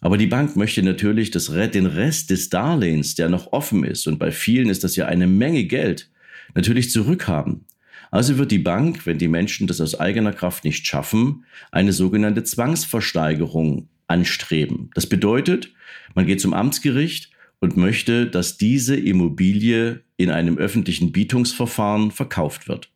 Aber 0.00 0.18
die 0.18 0.26
Bank 0.26 0.56
möchte 0.56 0.82
natürlich 0.82 1.30
das, 1.30 1.46
den 1.46 1.86
Rest 1.86 2.30
des 2.30 2.50
Darlehens, 2.50 3.14
der 3.14 3.28
noch 3.28 3.52
offen 3.52 3.84
ist, 3.84 4.08
und 4.08 4.18
bei 4.18 4.32
vielen 4.32 4.68
ist 4.68 4.82
das 4.82 4.96
ja 4.96 5.06
eine 5.06 5.28
Menge 5.28 5.62
Geld, 5.62 6.10
natürlich 6.52 6.90
zurückhaben. 6.90 7.66
Also 8.10 8.36
wird 8.36 8.50
die 8.50 8.58
Bank, 8.58 9.06
wenn 9.06 9.18
die 9.18 9.28
Menschen 9.28 9.68
das 9.68 9.80
aus 9.80 9.98
eigener 10.00 10.32
Kraft 10.32 10.64
nicht 10.64 10.84
schaffen, 10.84 11.44
eine 11.70 11.92
sogenannte 11.92 12.42
Zwangsversteigerung 12.42 13.88
anstreben. 14.08 14.90
Das 14.94 15.06
bedeutet, 15.08 15.72
man 16.16 16.26
geht 16.26 16.40
zum 16.40 16.52
Amtsgericht 16.52 17.30
und 17.60 17.76
möchte, 17.76 18.26
dass 18.26 18.58
diese 18.58 18.96
Immobilie 18.96 20.02
in 20.16 20.30
einem 20.30 20.58
öffentlichen 20.58 21.12
Bietungsverfahren 21.12 22.10
verkauft 22.10 22.66
wird. 22.66 22.90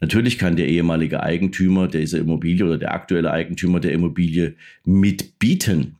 Natürlich 0.00 0.38
kann 0.38 0.56
der 0.56 0.68
ehemalige 0.68 1.22
Eigentümer 1.22 1.88
dieser 1.88 2.18
Immobilie 2.18 2.64
oder 2.64 2.78
der 2.78 2.92
aktuelle 2.92 3.30
Eigentümer 3.30 3.80
der 3.80 3.92
Immobilie 3.92 4.54
mitbieten. 4.84 5.96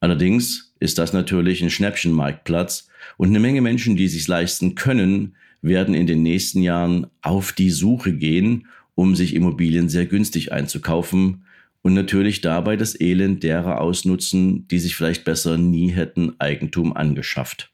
Allerdings 0.00 0.74
ist 0.80 0.98
das 0.98 1.12
natürlich 1.12 1.62
ein 1.62 1.70
Schnäppchenmarktplatz 1.70 2.88
und 3.16 3.28
eine 3.28 3.40
Menge 3.40 3.60
Menschen, 3.60 3.96
die 3.96 4.08
sich 4.08 4.26
leisten 4.28 4.74
können, 4.74 5.34
werden 5.60 5.94
in 5.94 6.06
den 6.06 6.22
nächsten 6.22 6.62
Jahren 6.62 7.06
auf 7.22 7.52
die 7.52 7.70
Suche 7.70 8.12
gehen, 8.12 8.66
um 8.94 9.14
sich 9.14 9.34
Immobilien 9.34 9.88
sehr 9.88 10.06
günstig 10.06 10.52
einzukaufen 10.52 11.44
und 11.82 11.94
natürlich 11.94 12.40
dabei 12.40 12.76
das 12.76 12.98
Elend 13.00 13.42
derer 13.42 13.80
ausnutzen, 13.80 14.66
die 14.68 14.78
sich 14.78 14.96
vielleicht 14.96 15.24
besser 15.24 15.58
nie 15.58 15.90
hätten 15.90 16.34
Eigentum 16.38 16.96
angeschafft. 16.96 17.72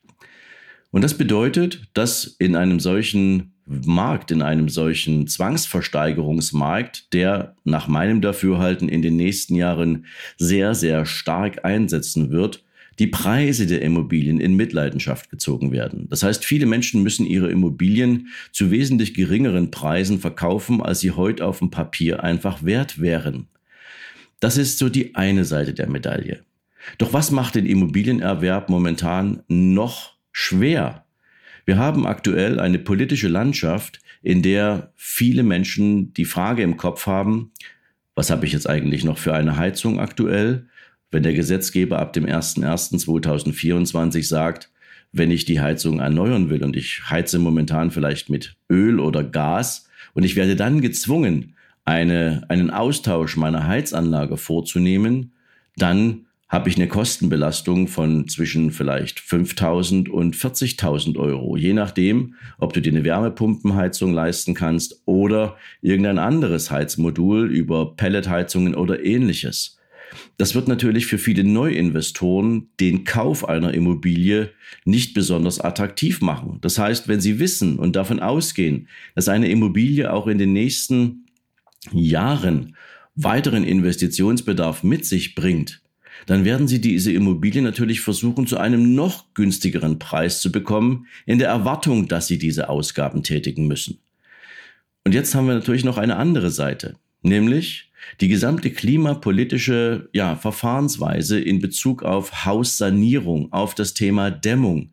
Und 0.91 1.03
das 1.03 1.19
bedeutet, 1.19 1.83
dass 1.95 2.37
in 2.39 2.57
einem 2.57 2.81
solchen 2.81 3.53
Markt, 3.67 4.31
in 4.31 4.41
einem 4.41 4.69
solchen 4.69 5.27
Zwangsversteigerungsmarkt, 5.27 7.13
der 7.13 7.55
nach 7.65 7.87
meinem 7.87 8.23
Dafürhalten 8.23 8.89
in 8.89 9.03
den 9.03 9.17
nächsten 9.17 9.55
Jahren 9.55 10.07
sehr, 10.39 10.75
sehr 10.75 11.05
stark 11.05 11.65
einsetzen 11.65 12.31
wird, 12.31 12.65
die 12.99 13.07
Preise 13.07 13.67
der 13.67 13.83
Immobilien 13.83 14.41
in 14.41 14.57
Mitleidenschaft 14.57 15.31
gezogen 15.31 15.71
werden. 15.71 16.09
Das 16.09 16.23
heißt, 16.23 16.45
viele 16.45 16.67
Menschen 16.67 17.03
müssen 17.03 17.27
ihre 17.27 17.51
Immobilien 17.51 18.29
zu 18.51 18.71
wesentlich 18.71 19.15
geringeren 19.15 19.71
Preisen 19.71 20.19
verkaufen, 20.19 20.83
als 20.83 21.01
sie 21.01 21.13
heute 21.13 21.47
auf 21.47 21.61
dem 21.61 21.71
Papier 21.71 22.25
einfach 22.25 22.65
wert 22.65 23.01
wären. 23.01 23.47
Das 24.41 24.57
ist 24.57 24.79
so 24.79 24.89
die 24.89 25.15
eine 25.15 25.45
Seite 25.45 25.75
der 25.75 25.89
Medaille. 25.89 26.41
Doch 26.97 27.13
was 27.13 27.31
macht 27.31 27.55
den 27.55 27.67
Immobilienerwerb 27.67 28.69
momentan 28.69 29.43
noch 29.49 30.18
schwer? 30.39 31.05
Wir 31.67 31.79
haben 31.79 32.07
aktuell 32.07 32.61
eine 32.61 32.79
politische 32.79 33.27
Landschaft, 33.27 33.99
in 34.23 34.41
der 34.41 34.93
viele 34.95 35.43
Menschen 35.43 36.13
die 36.15 36.25
Frage 36.25 36.63
im 36.63 36.77
Kopf 36.77 37.07
haben, 37.07 37.51
was 38.15 38.31
habe 38.31 38.47
ich 38.47 38.53
jetzt 38.53 38.69
eigentlich 38.69 39.03
noch 39.05 39.19
für 39.19 39.35
eine 39.35 39.57
Heizung 39.57 39.99
aktuell? 39.99 40.67
Wenn 41.11 41.25
der 41.25 41.35
Gesetzgeber 41.35 41.99
ab 41.99 42.13
dem 42.13 42.25
01.01.2024 42.25 44.23
sagt, 44.23 44.71
wenn 45.11 45.33
ich 45.33 45.45
die 45.45 45.61
Heizung 45.61 45.99
erneuern 45.99 46.51
will 46.51 46.63
und 46.63 46.77
ich 46.77 47.11
heize 47.11 47.41
momentan 47.41 47.91
vielleicht 47.91 48.31
mit 48.31 48.55
Öl 48.71 49.01
oder 49.01 49.25
Gas 49.25 49.89
und 50.15 50.23
ich 50.23 50.37
werde 50.37 50.55
dann 50.55 50.81
gezwungen, 50.81 51.57
eine, 51.85 52.45
einen 52.49 52.71
Austausch 52.71 53.37
meiner 53.37 53.67
Heizanlage 53.67 54.37
vorzunehmen, 54.37 55.33
dann 55.77 56.28
habe 56.49 56.71
ich 56.71 56.77
eine 56.77 56.89
Kostenbelastung 56.89 57.89
von 57.89 58.27
zwischen 58.27 58.71
vielleicht 58.71 59.21
5.000 59.21 60.09
und 60.09 60.35
40.000 60.35 61.19
Euro, 61.19 61.57
je 61.57 61.75
nachdem, 61.75 62.35
ob 62.59 62.73
du 62.73 62.81
dir 62.81 62.93
eine 62.93 63.05
Wärmepumpenheizung 63.05 64.15
leisten 64.15 64.55
kannst 64.55 65.03
oder 65.05 65.57
irgendein 65.83 66.19
anderes 66.19 66.71
Heizmodul 66.71 67.51
über 67.51 67.95
Pelletheizungen 67.97 68.75
oder 68.75 69.05
ähnliches. 69.05 69.79
Das 70.39 70.55
wird 70.55 70.69
natürlich 70.69 71.05
für 71.07 71.19
viele 71.19 71.45
Neuinvestoren 71.45 72.71
den 72.81 73.05
Kauf 73.05 73.47
einer 73.47 73.75
Immobilie 73.75 74.51
nicht 74.87 75.13
besonders 75.13 75.61
attraktiv 75.61 76.23
machen. 76.23 76.59
Das 76.63 76.79
heißt, 76.79 77.09
wenn 77.09 77.21
sie 77.21 77.41
wissen 77.41 77.79
und 77.79 77.95
davon 77.95 78.21
ausgehen, 78.21 78.89
dass 79.15 79.29
eine 79.29 79.51
Immobilie 79.51 80.11
auch 80.11 80.27
in 80.27 80.39
den 80.39 80.55
nächsten 80.55 81.27
Jahren 81.93 82.75
weiteren 83.17 83.65
Investitionsbedarf 83.65 84.83
mit 84.83 85.05
sich 85.05 85.35
bringt, 85.35 85.83
dann 86.27 86.45
werden 86.45 86.69
Sie 86.69 86.81
diese 86.81 87.13
Immobilie 87.13 87.63
natürlich 87.63 88.01
versuchen, 88.01 88.47
zu 88.47 88.59
einem 88.59 88.95
noch 88.95 89.33
günstigeren 89.35 89.99
Preis 89.99 90.41
zu 90.41 90.53
bekommen, 90.53 91.07
in 91.27 91.39
der 91.39 91.49
Erwartung, 91.49 92.09
dass 92.09 92.27
Sie 92.27 92.39
diese 92.39 92.69
Ausgaben 92.69 93.23
tätigen 93.23 93.67
müssen. 93.67 93.99
Und 95.05 95.15
jetzt 95.15 95.35
haben 95.35 95.47
wir 95.47 95.55
natürlich 95.55 95.85
noch 95.85 95.97
eine 95.97 96.17
andere 96.17 96.51
Seite, 96.51 96.97
nämlich 97.23 97.91
die 98.21 98.29
gesamte 98.29 98.71
klimapolitische 98.71 100.09
ja, 100.13 100.37
Verfahrensweise 100.37 101.41
in 101.41 101.61
Bezug 101.61 102.03
auf 102.03 102.45
Haussanierung, 102.45 103.53
auf 103.53 103.75
das 103.75 103.95
Thema 103.95 104.31
Dämmung, 104.31 104.91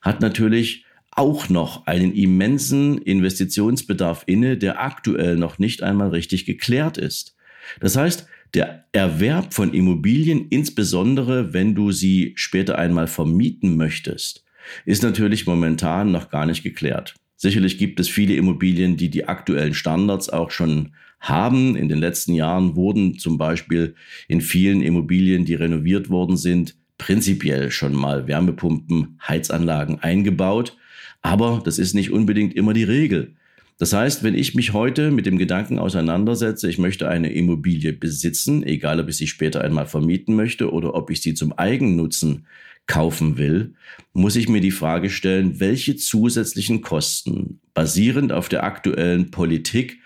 hat 0.00 0.20
natürlich 0.20 0.84
auch 1.10 1.48
noch 1.48 1.86
einen 1.86 2.12
immensen 2.12 2.98
Investitionsbedarf 2.98 4.24
inne, 4.26 4.58
der 4.58 4.82
aktuell 4.82 5.36
noch 5.36 5.58
nicht 5.58 5.82
einmal 5.82 6.10
richtig 6.10 6.44
geklärt 6.44 6.98
ist. 6.98 7.34
Das 7.80 7.96
heißt, 7.96 8.28
der 8.54 8.84
Erwerb 8.92 9.52
von 9.52 9.72
Immobilien, 9.74 10.46
insbesondere 10.48 11.52
wenn 11.52 11.74
du 11.74 11.92
sie 11.92 12.32
später 12.36 12.78
einmal 12.78 13.06
vermieten 13.06 13.76
möchtest, 13.76 14.44
ist 14.84 15.02
natürlich 15.02 15.46
momentan 15.46 16.12
noch 16.12 16.30
gar 16.30 16.46
nicht 16.46 16.62
geklärt. 16.62 17.14
Sicherlich 17.36 17.76
gibt 17.78 18.00
es 18.00 18.08
viele 18.08 18.34
Immobilien, 18.34 18.96
die 18.96 19.10
die 19.10 19.28
aktuellen 19.28 19.74
Standards 19.74 20.30
auch 20.30 20.50
schon 20.50 20.92
haben. 21.20 21.76
In 21.76 21.88
den 21.88 21.98
letzten 21.98 22.32
Jahren 22.32 22.76
wurden 22.76 23.18
zum 23.18 23.36
Beispiel 23.36 23.94
in 24.28 24.40
vielen 24.40 24.80
Immobilien, 24.80 25.44
die 25.44 25.54
renoviert 25.54 26.08
worden 26.08 26.36
sind, 26.36 26.76
prinzipiell 26.98 27.70
schon 27.70 27.94
mal 27.94 28.26
Wärmepumpen, 28.26 29.18
Heizanlagen 29.26 30.00
eingebaut. 30.00 30.76
Aber 31.20 31.60
das 31.64 31.78
ist 31.78 31.94
nicht 31.94 32.10
unbedingt 32.10 32.54
immer 32.54 32.72
die 32.72 32.84
Regel. 32.84 33.34
Das 33.78 33.92
heißt, 33.92 34.22
wenn 34.22 34.34
ich 34.34 34.54
mich 34.54 34.72
heute 34.72 35.10
mit 35.10 35.26
dem 35.26 35.36
Gedanken 35.36 35.78
auseinandersetze, 35.78 36.68
ich 36.68 36.78
möchte 36.78 37.08
eine 37.08 37.32
Immobilie 37.32 37.92
besitzen, 37.92 38.62
egal 38.62 39.00
ob 39.00 39.08
ich 39.08 39.16
sie 39.18 39.26
später 39.26 39.62
einmal 39.62 39.86
vermieten 39.86 40.34
möchte 40.34 40.72
oder 40.72 40.94
ob 40.94 41.10
ich 41.10 41.20
sie 41.20 41.34
zum 41.34 41.52
Eigennutzen 41.52 42.46
kaufen 42.86 43.36
will, 43.36 43.74
muss 44.12 44.36
ich 44.36 44.48
mir 44.48 44.60
die 44.60 44.70
Frage 44.70 45.10
stellen, 45.10 45.60
welche 45.60 45.96
zusätzlichen 45.96 46.80
Kosten 46.80 47.60
basierend 47.74 48.32
auf 48.32 48.48
der 48.48 48.64
aktuellen 48.64 49.30
Politik 49.30 49.98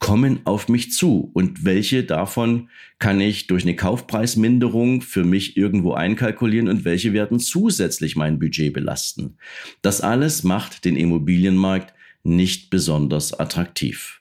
kommen 0.00 0.40
auf 0.44 0.68
mich 0.68 0.90
zu 0.90 1.30
und 1.32 1.64
welche 1.64 2.02
davon 2.02 2.70
kann 2.98 3.20
ich 3.20 3.46
durch 3.46 3.62
eine 3.62 3.76
Kaufpreisminderung 3.76 5.00
für 5.00 5.22
mich 5.22 5.56
irgendwo 5.56 5.92
einkalkulieren 5.92 6.66
und 6.66 6.84
welche 6.84 7.12
werden 7.12 7.38
zusätzlich 7.38 8.16
mein 8.16 8.40
Budget 8.40 8.72
belasten. 8.72 9.36
Das 9.80 10.00
alles 10.00 10.42
macht 10.42 10.84
den 10.84 10.96
Immobilienmarkt 10.96 11.94
nicht 12.22 12.70
besonders 12.70 13.38
attraktiv. 13.38 14.20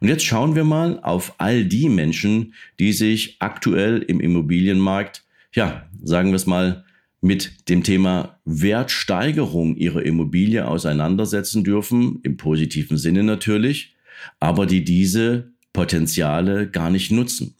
Und 0.00 0.08
jetzt 0.08 0.24
schauen 0.24 0.54
wir 0.54 0.64
mal 0.64 1.00
auf 1.00 1.34
all 1.38 1.64
die 1.64 1.88
Menschen, 1.88 2.54
die 2.78 2.92
sich 2.92 3.36
aktuell 3.40 3.98
im 4.02 4.20
Immobilienmarkt, 4.20 5.24
ja, 5.52 5.88
sagen 6.02 6.30
wir 6.30 6.36
es 6.36 6.46
mal, 6.46 6.84
mit 7.20 7.68
dem 7.70 7.82
Thema 7.82 8.38
Wertsteigerung 8.44 9.76
ihrer 9.76 10.02
Immobilie 10.02 10.68
auseinandersetzen 10.68 11.64
dürfen, 11.64 12.20
im 12.22 12.36
positiven 12.36 12.98
Sinne 12.98 13.22
natürlich, 13.22 13.96
aber 14.40 14.66
die 14.66 14.84
diese 14.84 15.52
Potenziale 15.72 16.70
gar 16.70 16.90
nicht 16.90 17.10
nutzen. 17.10 17.56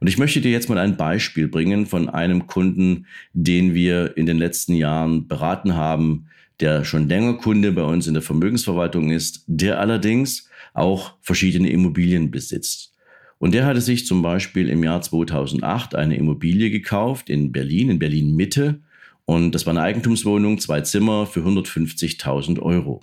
Und 0.00 0.06
ich 0.06 0.18
möchte 0.18 0.40
dir 0.40 0.52
jetzt 0.52 0.68
mal 0.68 0.78
ein 0.78 0.96
Beispiel 0.96 1.48
bringen 1.48 1.86
von 1.86 2.08
einem 2.08 2.46
Kunden, 2.46 3.06
den 3.32 3.74
wir 3.74 4.16
in 4.16 4.26
den 4.26 4.38
letzten 4.38 4.74
Jahren 4.74 5.26
beraten 5.26 5.74
haben, 5.74 6.28
der 6.60 6.84
schon 6.84 7.08
länger 7.08 7.34
Kunde 7.34 7.72
bei 7.72 7.82
uns 7.82 8.06
in 8.06 8.14
der 8.14 8.22
Vermögensverwaltung 8.22 9.10
ist, 9.10 9.44
der 9.46 9.80
allerdings 9.80 10.48
auch 10.74 11.14
verschiedene 11.20 11.70
Immobilien 11.70 12.30
besitzt. 12.30 12.94
Und 13.38 13.54
der 13.54 13.66
hatte 13.66 13.80
sich 13.80 14.06
zum 14.06 14.22
Beispiel 14.22 14.68
im 14.68 14.82
Jahr 14.82 15.00
2008 15.00 15.94
eine 15.94 16.16
Immobilie 16.16 16.70
gekauft 16.70 17.30
in 17.30 17.52
Berlin, 17.52 17.90
in 17.90 17.98
Berlin 17.98 18.34
Mitte. 18.34 18.80
Und 19.24 19.54
das 19.54 19.64
war 19.64 19.72
eine 19.72 19.82
Eigentumswohnung, 19.82 20.58
zwei 20.58 20.80
Zimmer 20.80 21.26
für 21.26 21.40
150.000 21.40 22.60
Euro. 22.60 23.00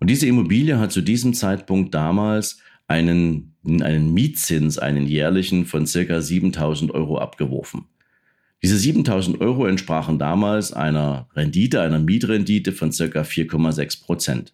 Und 0.00 0.10
diese 0.10 0.26
Immobilie 0.26 0.78
hat 0.78 0.90
zu 0.90 1.00
diesem 1.00 1.32
Zeitpunkt 1.32 1.94
damals 1.94 2.58
einen, 2.88 3.54
einen 3.64 4.12
Mietzins, 4.12 4.78
einen 4.78 5.06
jährlichen 5.06 5.64
von 5.64 5.86
circa 5.86 6.20
7000 6.20 6.92
Euro 6.92 7.18
abgeworfen. 7.18 7.84
Diese 8.62 8.78
7000 8.78 9.40
Euro 9.40 9.66
entsprachen 9.66 10.18
damals 10.18 10.72
einer 10.72 11.28
Rendite, 11.34 11.80
einer 11.80 11.98
Mietrendite 11.98 12.72
von 12.72 12.92
circa 12.92 13.22
4,6 13.22 14.04
Prozent. 14.04 14.52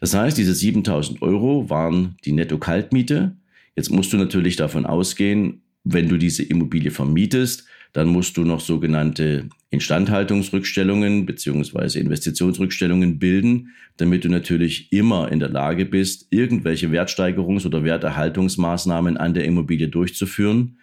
Das 0.00 0.14
heißt, 0.14 0.38
diese 0.38 0.54
7000 0.54 1.20
Euro 1.22 1.68
waren 1.68 2.16
die 2.24 2.32
Netto-Kaltmiete. 2.32 3.36
Jetzt 3.74 3.90
musst 3.90 4.12
du 4.12 4.16
natürlich 4.16 4.56
davon 4.56 4.86
ausgehen, 4.86 5.62
wenn 5.82 6.08
du 6.08 6.16
diese 6.16 6.42
Immobilie 6.44 6.90
vermietest, 6.90 7.66
dann 7.92 8.08
musst 8.08 8.36
du 8.36 8.44
noch 8.44 8.60
sogenannte 8.60 9.48
Instandhaltungsrückstellungen 9.70 11.26
beziehungsweise 11.26 12.00
Investitionsrückstellungen 12.00 13.18
bilden, 13.18 13.70
damit 13.96 14.24
du 14.24 14.28
natürlich 14.28 14.92
immer 14.92 15.30
in 15.30 15.40
der 15.40 15.48
Lage 15.48 15.84
bist, 15.84 16.26
irgendwelche 16.30 16.88
Wertsteigerungs- 16.88 17.66
oder 17.66 17.84
Werterhaltungsmaßnahmen 17.84 19.16
an 19.16 19.34
der 19.34 19.44
Immobilie 19.44 19.88
durchzuführen. 19.88 20.78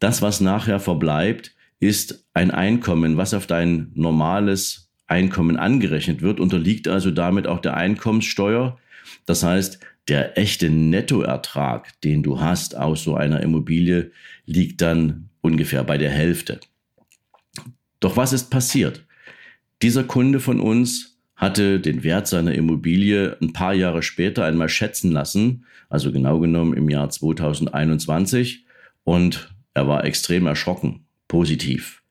Das, 0.00 0.22
was 0.22 0.40
nachher 0.40 0.80
verbleibt, 0.80 1.54
ist 1.80 2.26
ein 2.34 2.50
Einkommen, 2.50 3.16
was 3.16 3.34
auf 3.34 3.46
dein 3.46 3.90
normales 3.94 4.90
Einkommen 5.06 5.56
angerechnet 5.56 6.22
wird, 6.22 6.40
unterliegt 6.40 6.88
also 6.88 7.10
damit 7.10 7.46
auch 7.46 7.60
der 7.60 7.76
Einkommenssteuer. 7.76 8.78
Das 9.26 9.42
heißt, 9.42 9.80
der 10.08 10.38
echte 10.38 10.70
Nettoertrag, 10.70 12.00
den 12.02 12.22
du 12.22 12.40
hast 12.40 12.76
aus 12.76 13.04
so 13.04 13.14
einer 13.14 13.40
Immobilie, 13.40 14.10
liegt 14.44 14.80
dann 14.80 15.30
ungefähr 15.40 15.84
bei 15.84 15.98
der 15.98 16.10
Hälfte. 16.10 16.60
Doch 18.00 18.16
was 18.16 18.32
ist 18.32 18.50
passiert? 18.50 19.06
Dieser 19.82 20.04
Kunde 20.04 20.40
von 20.40 20.60
uns 20.60 21.18
hatte 21.36 21.78
den 21.78 22.02
Wert 22.02 22.26
seiner 22.26 22.54
Immobilie 22.54 23.36
ein 23.40 23.52
paar 23.52 23.74
Jahre 23.74 24.02
später 24.02 24.44
einmal 24.44 24.68
schätzen 24.68 25.12
lassen, 25.12 25.64
also 25.88 26.10
genau 26.10 26.40
genommen 26.40 26.74
im 26.74 26.90
Jahr 26.90 27.08
2021, 27.08 28.66
und 29.04 29.54
er 29.74 29.86
war 29.86 30.04
extrem 30.04 30.46
erschrocken 30.46 31.07
positiv. 31.28 32.02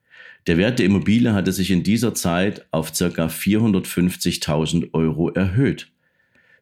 Der 0.46 0.56
Wert 0.56 0.78
der 0.78 0.86
Immobilie 0.86 1.34
hatte 1.34 1.52
sich 1.52 1.70
in 1.70 1.82
dieser 1.82 2.14
Zeit 2.14 2.66
auf 2.70 2.92
ca. 2.92 3.26
450.000 3.26 4.94
Euro 4.94 5.30
erhöht. 5.30 5.92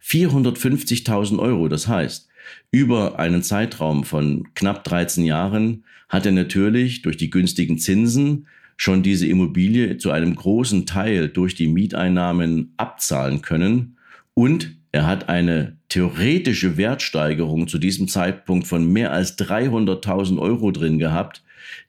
450.000 0.02 1.38
Euro, 1.38 1.68
das 1.68 1.86
heißt, 1.86 2.28
über 2.70 3.18
einen 3.18 3.42
Zeitraum 3.42 4.04
von 4.04 4.48
knapp 4.54 4.84
13 4.84 5.24
Jahren 5.24 5.84
hat 6.08 6.26
er 6.26 6.32
natürlich 6.32 7.02
durch 7.02 7.16
die 7.16 7.30
günstigen 7.30 7.78
Zinsen 7.78 8.46
schon 8.76 9.02
diese 9.02 9.26
Immobilie 9.26 9.98
zu 9.98 10.10
einem 10.10 10.34
großen 10.34 10.86
Teil 10.86 11.28
durch 11.28 11.54
die 11.54 11.66
Mieteinnahmen 11.66 12.74
abzahlen 12.76 13.42
können 13.42 13.96
und 14.34 14.76
er 14.92 15.06
hat 15.06 15.28
eine 15.28 15.76
theoretische 15.88 16.76
Wertsteigerung 16.76 17.68
zu 17.68 17.78
diesem 17.78 18.08
Zeitpunkt 18.08 18.66
von 18.66 18.90
mehr 18.92 19.12
als 19.12 19.38
300.000 19.38 20.38
Euro 20.38 20.70
drin 20.70 20.98
gehabt, 20.98 21.42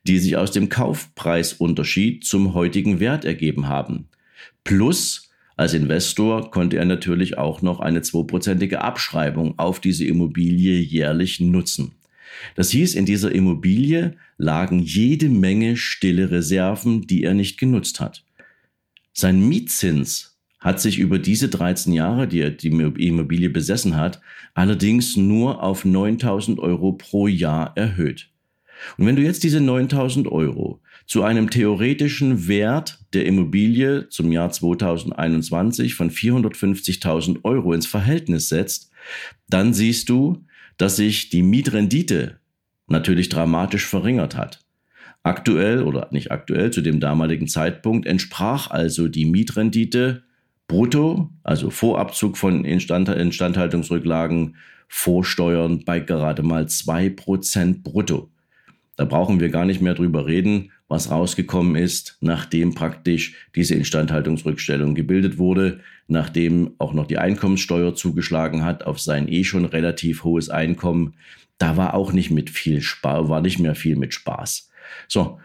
die 0.03 0.19
sich 0.19 0.37
aus 0.37 0.51
dem 0.51 0.69
Kaufpreisunterschied 0.69 2.25
zum 2.25 2.53
heutigen 2.53 2.99
Wert 2.99 3.25
ergeben 3.25 3.67
haben. 3.67 4.07
Plus, 4.63 5.29
als 5.55 5.73
Investor 5.73 6.51
konnte 6.51 6.77
er 6.77 6.85
natürlich 6.85 7.37
auch 7.37 7.61
noch 7.61 7.79
eine 7.79 8.03
zweiprozentige 8.03 8.81
Abschreibung 8.81 9.57
auf 9.57 9.79
diese 9.79 10.05
Immobilie 10.05 10.79
jährlich 10.79 11.39
nutzen. 11.39 11.95
Das 12.55 12.69
hieß, 12.69 12.93
in 12.93 13.05
dieser 13.05 13.31
Immobilie 13.31 14.15
lagen 14.37 14.79
jede 14.79 15.29
Menge 15.29 15.75
stille 15.75 16.29
Reserven, 16.29 17.07
die 17.07 17.23
er 17.23 17.33
nicht 17.33 17.57
genutzt 17.57 17.99
hat. 17.99 18.23
Sein 19.13 19.47
Mietzins 19.47 20.37
hat 20.59 20.79
sich 20.79 20.99
über 20.99 21.17
diese 21.17 21.49
13 21.49 21.93
Jahre, 21.93 22.27
die 22.27 22.41
er 22.41 22.51
die 22.51 22.67
Immobilie 22.69 23.49
besessen 23.49 23.95
hat, 23.95 24.21
allerdings 24.53 25.15
nur 25.15 25.63
auf 25.63 25.85
9000 25.85 26.59
Euro 26.59 26.93
pro 26.93 27.27
Jahr 27.27 27.75
erhöht. 27.75 28.29
Und 28.97 29.05
wenn 29.05 29.15
du 29.15 29.21
jetzt 29.21 29.43
diese 29.43 29.61
9000 29.61 30.27
Euro 30.31 30.81
zu 31.05 31.23
einem 31.23 31.49
theoretischen 31.49 32.47
Wert 32.47 32.99
der 33.13 33.25
Immobilie 33.25 34.09
zum 34.09 34.31
Jahr 34.31 34.51
2021 34.51 35.95
von 35.95 36.11
450.000 36.11 37.43
Euro 37.43 37.73
ins 37.73 37.87
Verhältnis 37.87 38.49
setzt, 38.49 38.91
dann 39.49 39.73
siehst 39.73 40.09
du, 40.09 40.43
dass 40.77 40.97
sich 40.97 41.29
die 41.29 41.43
Mietrendite 41.43 42.39
natürlich 42.87 43.29
dramatisch 43.29 43.85
verringert 43.85 44.35
hat. 44.35 44.65
Aktuell 45.23 45.83
oder 45.83 46.07
nicht 46.11 46.31
aktuell, 46.31 46.71
zu 46.71 46.81
dem 46.81 46.99
damaligen 46.99 47.47
Zeitpunkt 47.47 48.05
entsprach 48.05 48.69
also 48.69 49.07
die 49.07 49.25
Mietrendite 49.25 50.23
brutto, 50.67 51.29
also 51.43 51.69
Vorabzug 51.69 52.37
von 52.37 52.65
Instand 52.65 53.09
Instandhaltungsrücklagen, 53.09 54.55
Vorsteuern 54.87 55.83
bei 55.83 55.99
gerade 55.99 56.43
mal 56.43 56.69
zwei 56.69 57.09
Prozent 57.09 57.83
brutto. 57.83 58.29
Da 58.97 59.05
brauchen 59.05 59.39
wir 59.39 59.49
gar 59.49 59.63
nicht 59.63 59.79
mehr 59.79 59.93
drüber 59.93 60.25
reden, 60.25 60.71
was 60.87 61.11
rausgekommen 61.11 61.75
ist, 61.75 62.17
nachdem 62.19 62.73
praktisch 62.73 63.35
diese 63.55 63.75
Instandhaltungsrückstellung 63.75 64.95
gebildet 64.95 65.37
wurde, 65.37 65.81
nachdem 66.07 66.71
auch 66.79 66.93
noch 66.93 67.05
die 67.05 67.19
Einkommenssteuer 67.19 67.93
zugeschlagen 67.93 68.65
hat 68.65 68.83
auf 68.83 68.99
sein 68.99 69.31
eh 69.31 69.43
schon 69.43 69.65
relativ 69.65 70.23
hohes 70.23 70.49
Einkommen. 70.49 71.13
Da 71.59 71.77
war 71.77 71.93
auch 71.93 72.11
nicht 72.11 72.31
mit 72.31 72.49
viel 72.49 72.81
Spaß, 72.81 73.29
war 73.29 73.41
nicht 73.41 73.59
mehr 73.59 73.75
viel 73.75 73.95
mit 73.95 74.15
Spaß. 74.15 74.69
So. 75.07 75.39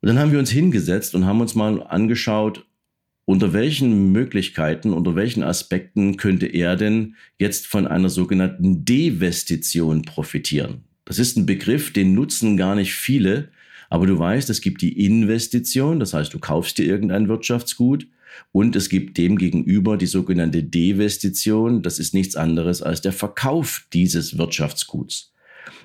Und 0.00 0.08
dann 0.08 0.18
haben 0.18 0.32
wir 0.32 0.38
uns 0.38 0.50
hingesetzt 0.50 1.14
und 1.14 1.26
haben 1.26 1.40
uns 1.40 1.54
mal 1.54 1.82
angeschaut, 1.82 2.64
unter 3.24 3.52
welchen 3.52 4.12
Möglichkeiten, 4.12 4.92
unter 4.92 5.16
welchen 5.16 5.42
Aspekten 5.42 6.16
könnte 6.16 6.46
er 6.46 6.76
denn 6.76 7.16
jetzt 7.38 7.66
von 7.66 7.86
einer 7.86 8.08
sogenannten 8.08 8.84
Devestition 8.84 10.02
profitieren? 10.02 10.84
Das 11.04 11.18
ist 11.18 11.36
ein 11.36 11.46
Begriff, 11.46 11.92
den 11.92 12.14
nutzen 12.14 12.56
gar 12.56 12.74
nicht 12.74 12.94
viele, 12.94 13.48
aber 13.90 14.06
du 14.06 14.18
weißt, 14.18 14.48
es 14.50 14.60
gibt 14.60 14.80
die 14.82 15.04
Investition, 15.04 16.00
das 16.00 16.14
heißt, 16.14 16.32
du 16.32 16.38
kaufst 16.38 16.78
dir 16.78 16.86
irgendein 16.86 17.28
Wirtschaftsgut 17.28 18.06
und 18.50 18.76
es 18.76 18.88
gibt 18.88 19.18
dem 19.18 19.36
gegenüber 19.36 19.96
die 19.96 20.06
sogenannte 20.06 20.62
Devestition, 20.62 21.82
das 21.82 21.98
ist 21.98 22.14
nichts 22.14 22.36
anderes 22.36 22.82
als 22.82 23.00
der 23.00 23.12
Verkauf 23.12 23.86
dieses 23.92 24.38
Wirtschaftsguts. 24.38 25.32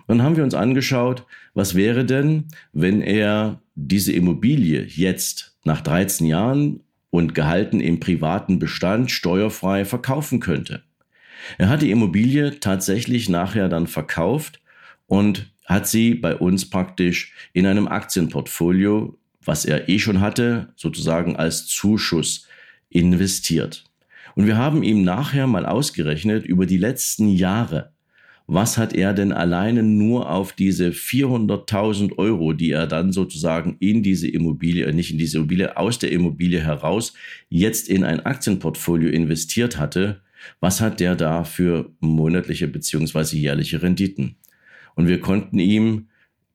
Dann 0.08 0.24
haben 0.24 0.38
wir 0.38 0.44
uns 0.44 0.54
angeschaut, 0.54 1.26
was 1.54 1.76
wäre 1.76 2.06
denn, 2.06 2.46
wenn 2.72 3.02
er 3.02 3.62
diese 3.76 4.14
Immobilie 4.14 4.84
jetzt 4.84 5.58
nach 5.66 5.82
13 5.82 6.26
Jahren 6.28 6.80
und 7.10 7.36
gehalten 7.36 7.82
im 7.82 8.00
privaten 8.00 8.60
Bestand 8.60 9.12
steuerfrei 9.12 9.86
verkaufen 9.86 10.40
könnte. 10.40 10.84
Er 11.58 11.70
hat 11.70 11.82
die 11.82 11.92
Immobilie 11.92 12.60
tatsächlich 12.60 13.30
nachher 13.30 13.70
dann 13.70 13.88
verkauft 13.88 14.62
und 15.08 15.52
hat 15.66 15.88
sie 15.88 16.14
bei 16.14 16.36
uns 16.36 16.70
praktisch 16.70 17.34
in 17.54 17.66
einem 17.66 17.88
Aktienportfolio, 17.88 19.18
was 19.44 19.66
er 19.66 19.90
eh 19.90 20.00
schon 20.00 20.22
hatte, 20.22 20.70
sozusagen 20.76 21.36
als 21.36 21.66
Zuschuss 21.66 22.48
investiert. 22.90 23.84
Und 24.36 24.46
wir 24.46 24.58
haben 24.58 24.84
ihm 24.84 25.04
nachher 25.04 25.48
mal 25.48 25.66
ausgerechnet 25.66 26.46
über 26.46 26.66
die 26.66 26.78
letzten 26.78 27.28
Jahre, 27.28 27.92
was 28.46 28.78
hat 28.78 28.94
er 28.94 29.14
denn 29.14 29.34
alleine 29.34 29.84
nur 29.84 30.30
auf 30.30 30.54
diese 30.54 30.90
400.000 30.90 32.18
Euro, 32.18 32.54
die 32.54 32.72
er 32.72 32.88
dann 32.88 33.12
sozusagen 33.12 33.76
in 33.80 34.04
diese 34.04 34.30
Immobilie, 34.30 34.86
äh, 34.86 34.94
nicht 34.94 35.12
in 35.12 35.18
diese 35.18 35.38
Immobilie, 35.38 35.76
aus 35.76 36.00
der 36.00 36.14
Immobilie 36.14 36.62
heraus, 36.62 37.14
jetzt 37.50 37.90
in 37.90 38.06
ein 38.06 38.26
Aktienportfolio 38.26 39.10
investiert 39.10 39.78
hatte, 39.78 40.22
was 40.62 40.80
hat 40.80 41.02
der 41.02 41.16
da 41.16 41.44
für 41.44 41.92
monatliche 42.00 42.70
beziehungsweise 42.70 43.38
jährliche 43.38 43.82
Renditen? 43.82 44.38
Und 44.98 45.08
wir 45.08 45.22
konnten 45.22 45.60
ihm 45.60 46.08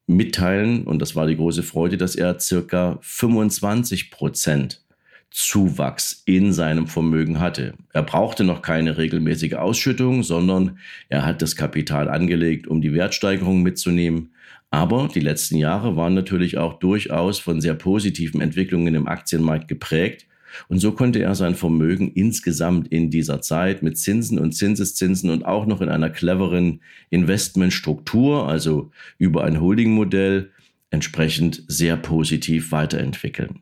mitteilen, 0.09 0.83
und 0.83 1.01
das 1.01 1.15
war 1.15 1.29
die 1.29 1.37
große 1.37 1.63
Freude, 1.63 1.97
dass 1.97 2.17
er 2.17 2.41
circa 2.41 2.99
25 3.01 4.11
Prozent 4.11 4.83
Zuwachs 5.31 6.25
in 6.27 6.53
seinem 6.53 6.89
Vermögen 6.89 7.39
hatte. 7.39 7.75
Er 7.93 8.03
brauchte 8.03 8.43
noch 8.43 8.61
keine 8.61 8.99
regelmäßige 8.99 9.55
Ausschüttung, 9.55 10.25
sondern 10.25 10.79
er 11.09 11.25
hat 11.25 11.41
das 11.41 11.55
Kapital 11.55 12.09
angelegt, 12.09 12.67
um 12.67 12.83
die 12.83 12.93
Wertsteigerung 12.93 13.63
mitzunehmen. 13.63 14.33
Aber 14.71 15.09
die 15.15 15.21
letzten 15.21 15.57
Jahre 15.57 15.95
waren 15.97 16.15
natürlich 16.15 16.59
auch 16.59 16.81
durchaus 16.81 17.39
von 17.39 17.61
sehr 17.61 17.75
positiven 17.75 18.41
Entwicklungen 18.41 18.95
im 18.95 19.07
Aktienmarkt 19.07 19.69
geprägt. 19.69 20.27
Und 20.69 20.79
so 20.79 20.93
konnte 20.93 21.21
er 21.21 21.35
sein 21.35 21.55
Vermögen 21.55 22.13
insgesamt 22.13 22.89
in 22.89 23.11
dieser 23.11 23.41
Zeit 23.41 23.83
mit 23.83 23.99
Zinsen 23.99 24.39
und 24.39 24.53
Zinseszinsen 24.53 25.31
und 25.31 25.45
auch 25.45 25.67
noch 25.67 25.81
in 25.81 25.89
einer 25.89 26.11
cleveren 26.11 26.81
Investmentstruktur, 27.11 28.49
also 28.49 28.91
über 29.19 29.45
ein 29.45 29.61
Holdingmodell, 29.61 30.51
entsprechend 30.91 31.65
sehr 31.69 31.97
positiv 31.97 32.71
weiterentwickeln. 32.71 33.61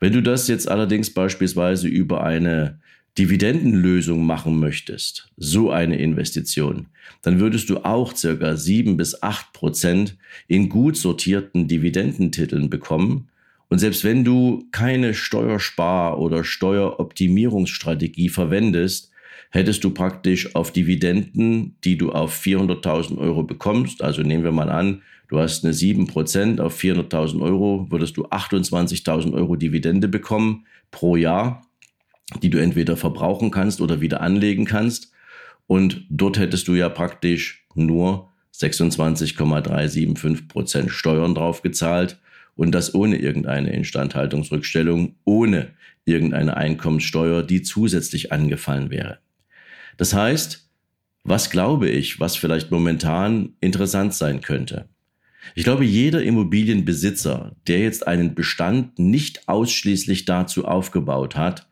Wenn 0.00 0.12
du 0.12 0.22
das 0.22 0.48
jetzt 0.48 0.68
allerdings 0.68 1.10
beispielsweise 1.10 1.88
über 1.88 2.24
eine 2.24 2.80
Dividendenlösung 3.18 4.24
machen 4.24 4.58
möchtest, 4.58 5.28
so 5.36 5.70
eine 5.70 5.98
Investition, 5.98 6.86
dann 7.20 7.40
würdest 7.40 7.68
du 7.68 7.84
auch 7.84 8.16
circa 8.16 8.56
sieben 8.56 8.96
bis 8.96 9.22
acht 9.22 9.52
Prozent 9.52 10.16
in 10.48 10.68
gut 10.68 10.96
sortierten 10.96 11.68
Dividendentiteln 11.68 12.70
bekommen. 12.70 13.28
Und 13.72 13.78
selbst 13.78 14.04
wenn 14.04 14.22
du 14.22 14.68
keine 14.70 15.14
Steuerspar- 15.14 16.18
oder 16.18 16.44
Steueroptimierungsstrategie 16.44 18.28
verwendest, 18.28 19.10
hättest 19.48 19.82
du 19.82 19.88
praktisch 19.88 20.54
auf 20.54 20.72
Dividenden, 20.72 21.78
die 21.82 21.96
du 21.96 22.12
auf 22.12 22.38
400.000 22.38 23.16
Euro 23.16 23.44
bekommst, 23.44 24.02
also 24.02 24.20
nehmen 24.20 24.44
wir 24.44 24.52
mal 24.52 24.68
an, 24.68 25.00
du 25.28 25.38
hast 25.38 25.64
eine 25.64 25.72
7% 25.72 26.60
auf 26.60 26.78
400.000 26.78 27.40
Euro, 27.40 27.86
würdest 27.88 28.18
du 28.18 28.26
28.000 28.26 29.32
Euro 29.32 29.56
Dividende 29.56 30.06
bekommen 30.06 30.66
pro 30.90 31.16
Jahr 31.16 31.66
die 32.42 32.50
du 32.50 32.58
entweder 32.58 32.98
verbrauchen 32.98 33.50
kannst 33.50 33.80
oder 33.80 34.02
wieder 34.02 34.20
anlegen 34.20 34.66
kannst. 34.66 35.12
Und 35.66 36.04
dort 36.10 36.38
hättest 36.38 36.68
du 36.68 36.74
ja 36.74 36.90
praktisch 36.90 37.66
nur 37.74 38.28
26,375 38.50 40.48
Prozent 40.48 40.90
Steuern 40.90 41.34
drauf 41.34 41.62
gezahlt 41.62 42.18
und 42.56 42.72
das 42.72 42.94
ohne 42.94 43.16
irgendeine 43.16 43.72
Instandhaltungsrückstellung, 43.72 45.16
ohne 45.24 45.70
irgendeine 46.04 46.56
Einkommenssteuer, 46.56 47.42
die 47.42 47.62
zusätzlich 47.62 48.32
angefallen 48.32 48.90
wäre. 48.90 49.18
Das 49.96 50.14
heißt, 50.14 50.68
was 51.24 51.50
glaube 51.50 51.88
ich, 51.88 52.18
was 52.18 52.36
vielleicht 52.36 52.70
momentan 52.70 53.54
interessant 53.60 54.14
sein 54.14 54.40
könnte? 54.40 54.88
Ich 55.54 55.64
glaube, 55.64 55.84
jeder 55.84 56.22
Immobilienbesitzer, 56.22 57.56
der 57.66 57.80
jetzt 57.80 58.06
einen 58.06 58.34
Bestand 58.34 58.98
nicht 58.98 59.48
ausschließlich 59.48 60.24
dazu 60.24 60.64
aufgebaut 60.64 61.36
hat, 61.36 61.68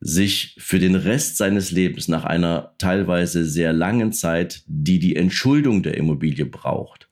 sich 0.00 0.56
für 0.58 0.78
den 0.78 0.96
Rest 0.96 1.36
seines 1.36 1.70
Lebens 1.70 2.08
nach 2.08 2.24
einer 2.24 2.74
teilweise 2.78 3.44
sehr 3.44 3.72
langen 3.72 4.12
Zeit, 4.12 4.62
die 4.66 4.98
die 4.98 5.16
Entschuldung 5.16 5.82
der 5.82 5.96
Immobilie 5.96 6.44
braucht, 6.44 7.08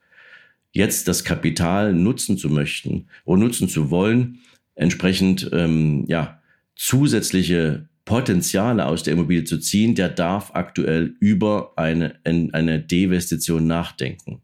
jetzt 0.73 1.09
das 1.09 1.25
Kapital 1.25 1.93
nutzen 1.93 2.37
zu 2.37 2.49
möchten 2.49 3.07
oder 3.25 3.41
nutzen 3.41 3.69
zu 3.69 3.91
wollen, 3.91 4.41
entsprechend 4.75 5.49
ähm, 5.53 6.05
ja 6.09 6.41
zusätzliche 6.75 7.89
Potenziale 8.05 8.87
aus 8.87 9.05
der 9.05 9.13
Immobilie 9.13 9.45
zu 9.45 9.59
ziehen, 9.59 9.95
der 9.95 10.09
darf 10.09 10.51
aktuell 10.55 11.15
über 11.21 11.75
eine, 11.77 12.19
eine 12.25 12.81
Devestition 12.81 13.67
nachdenken. 13.67 14.43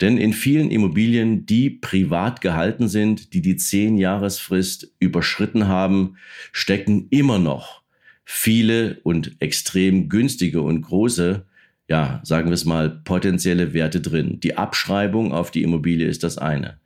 Denn 0.00 0.18
in 0.18 0.32
vielen 0.32 0.70
Immobilien, 0.70 1.46
die 1.46 1.70
privat 1.70 2.40
gehalten 2.40 2.88
sind, 2.88 3.32
die 3.32 3.42
die 3.42 3.56
zehn 3.56 3.96
Jahresfrist 3.96 4.92
überschritten 4.98 5.68
haben, 5.68 6.16
stecken 6.52 7.06
immer 7.10 7.38
noch 7.38 7.82
viele 8.24 9.00
und 9.02 9.36
extrem 9.40 10.08
günstige 10.08 10.62
und 10.62 10.80
große, 10.80 11.46
ja, 11.88 12.20
sagen 12.24 12.48
wir 12.48 12.54
es 12.54 12.64
mal, 12.64 12.90
potenzielle 12.90 13.74
Werte 13.74 14.00
drin. 14.00 14.40
Die 14.40 14.56
Abschreibung 14.56 15.32
auf 15.32 15.50
die 15.50 15.62
Immobilie 15.62 16.06
ist 16.06 16.22
das 16.22 16.38
eine. 16.38 16.78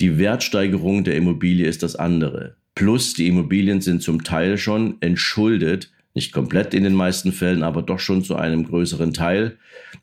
Die 0.00 0.18
Wertsteigerung 0.18 1.04
der 1.04 1.16
Immobilie 1.16 1.66
ist 1.66 1.82
das 1.82 1.96
andere. 1.96 2.56
Plus 2.74 3.14
die 3.14 3.28
Immobilien 3.28 3.80
sind 3.80 4.02
zum 4.02 4.24
Teil 4.24 4.58
schon 4.58 4.96
entschuldet, 5.00 5.90
nicht 6.14 6.32
komplett 6.32 6.74
in 6.74 6.84
den 6.84 6.94
meisten 6.94 7.32
Fällen, 7.32 7.62
aber 7.62 7.82
doch 7.82 7.98
schon 7.98 8.22
zu 8.22 8.36
einem 8.36 8.64
größeren 8.64 9.14
Teil. 9.14 9.56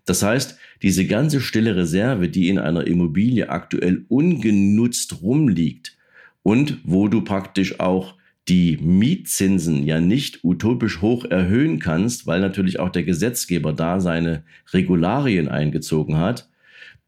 Das 0.05 0.23
heißt, 0.23 0.57
diese 0.81 1.05
ganze 1.05 1.41
stille 1.41 1.75
Reserve, 1.75 2.29
die 2.29 2.49
in 2.49 2.57
einer 2.57 2.87
Immobilie 2.87 3.49
aktuell 3.49 4.05
ungenutzt 4.07 5.21
rumliegt 5.21 5.97
und 6.41 6.79
wo 6.83 7.07
du 7.07 7.21
praktisch 7.21 7.79
auch 7.79 8.15
die 8.49 8.77
Mietzinsen 8.77 9.83
ja 9.83 10.01
nicht 10.01 10.43
utopisch 10.43 11.01
hoch 11.01 11.25
erhöhen 11.25 11.79
kannst, 11.79 12.25
weil 12.25 12.41
natürlich 12.41 12.79
auch 12.79 12.89
der 12.89 13.03
Gesetzgeber 13.03 13.73
da 13.73 13.99
seine 13.99 14.43
Regularien 14.73 15.47
eingezogen 15.47 16.17
hat, 16.17 16.49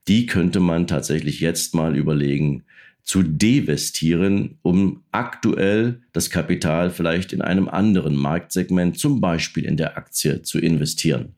die 0.07 0.27
könnte 0.27 0.59
man 0.59 0.85
tatsächlich 0.87 1.39
jetzt 1.39 1.73
mal 1.73 1.97
überlegen 1.97 2.63
zu 3.01 3.23
devestieren, 3.23 4.59
um 4.61 5.03
aktuell 5.11 6.01
das 6.13 6.29
Kapital 6.29 6.91
vielleicht 6.91 7.33
in 7.33 7.41
einem 7.41 7.67
anderen 7.67 8.15
Marktsegment, 8.15 8.99
zum 8.99 9.19
Beispiel 9.19 9.65
in 9.65 9.77
der 9.77 9.97
Aktie, 9.97 10.43
zu 10.43 10.59
investieren. 10.59 11.33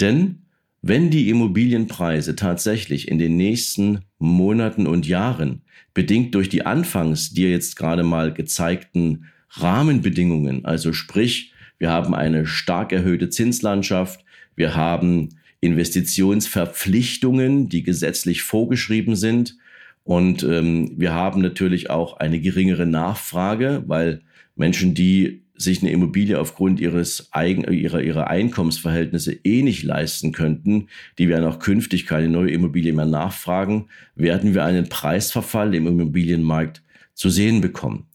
Denn 0.00 0.42
wenn 0.80 1.10
die 1.10 1.28
Immobilienpreise 1.28 2.36
tatsächlich 2.36 3.08
in 3.08 3.18
den 3.18 3.36
nächsten 3.36 4.00
Monaten 4.18 4.86
und 4.86 5.06
Jahren, 5.06 5.62
bedingt 5.92 6.34
durch 6.34 6.48
die 6.48 6.64
anfangs 6.64 7.30
dir 7.30 7.50
jetzt 7.50 7.76
gerade 7.76 8.02
mal 8.02 8.32
gezeigten 8.32 9.26
Rahmenbedingungen, 9.56 10.64
also 10.64 10.92
sprich, 10.92 11.52
wir 11.78 11.90
haben 11.90 12.14
eine 12.14 12.46
stark 12.46 12.92
erhöhte 12.92 13.30
Zinslandschaft, 13.30 14.24
wir 14.56 14.74
haben 14.74 15.30
Investitionsverpflichtungen, 15.60 17.68
die 17.68 17.82
gesetzlich 17.82 18.42
vorgeschrieben 18.42 19.16
sind 19.16 19.56
und 20.04 20.42
ähm, 20.42 20.92
wir 20.96 21.14
haben 21.14 21.40
natürlich 21.40 21.90
auch 21.90 22.18
eine 22.18 22.40
geringere 22.40 22.86
Nachfrage, 22.86 23.82
weil 23.86 24.20
Menschen, 24.56 24.94
die 24.94 25.42
sich 25.56 25.82
eine 25.82 25.92
Immobilie 25.92 26.38
aufgrund 26.38 26.80
ihres 26.80 27.28
eigen, 27.32 27.72
ihrer, 27.72 28.02
ihrer 28.02 28.28
Einkommensverhältnisse 28.28 29.32
eh 29.44 29.62
nicht 29.62 29.84
leisten 29.84 30.32
könnten, 30.32 30.88
die 31.18 31.28
werden 31.28 31.46
auch 31.46 31.60
künftig 31.60 32.06
keine 32.06 32.28
neue 32.28 32.50
Immobilie 32.50 32.92
mehr 32.92 33.06
nachfragen, 33.06 33.86
werden 34.16 34.52
wir 34.52 34.64
einen 34.64 34.88
Preisverfall 34.88 35.74
im 35.74 35.86
Immobilienmarkt 35.86 36.82
zu 37.14 37.30
sehen 37.30 37.60
bekommen. 37.60 38.06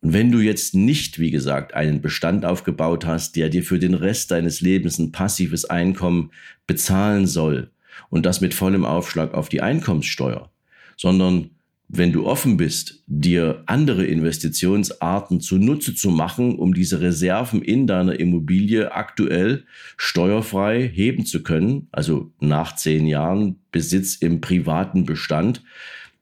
Und 0.00 0.12
wenn 0.12 0.30
du 0.30 0.40
jetzt 0.40 0.74
nicht, 0.74 1.18
wie 1.18 1.30
gesagt, 1.30 1.74
einen 1.74 2.00
Bestand 2.00 2.44
aufgebaut 2.44 3.06
hast, 3.06 3.36
der 3.36 3.48
dir 3.48 3.62
für 3.62 3.78
den 3.78 3.94
Rest 3.94 4.30
deines 4.30 4.60
Lebens 4.60 4.98
ein 4.98 5.12
passives 5.12 5.64
Einkommen 5.64 6.30
bezahlen 6.66 7.26
soll 7.26 7.70
und 8.10 8.26
das 8.26 8.40
mit 8.40 8.54
vollem 8.54 8.84
Aufschlag 8.84 9.34
auf 9.34 9.48
die 9.48 9.62
Einkommenssteuer, 9.62 10.50
sondern 10.96 11.50
wenn 11.88 12.12
du 12.12 12.26
offen 12.26 12.56
bist, 12.56 13.04
dir 13.06 13.62
andere 13.66 14.04
Investitionsarten 14.04 15.40
zunutze 15.40 15.94
zu 15.94 16.10
machen, 16.10 16.56
um 16.58 16.74
diese 16.74 17.00
Reserven 17.00 17.62
in 17.62 17.86
deiner 17.86 18.18
Immobilie 18.18 18.92
aktuell 18.92 19.64
steuerfrei 19.96 20.88
heben 20.92 21.24
zu 21.24 21.44
können, 21.44 21.86
also 21.92 22.32
nach 22.40 22.74
zehn 22.74 23.06
Jahren 23.06 23.60
Besitz 23.70 24.16
im 24.16 24.40
privaten 24.40 25.04
Bestand, 25.04 25.62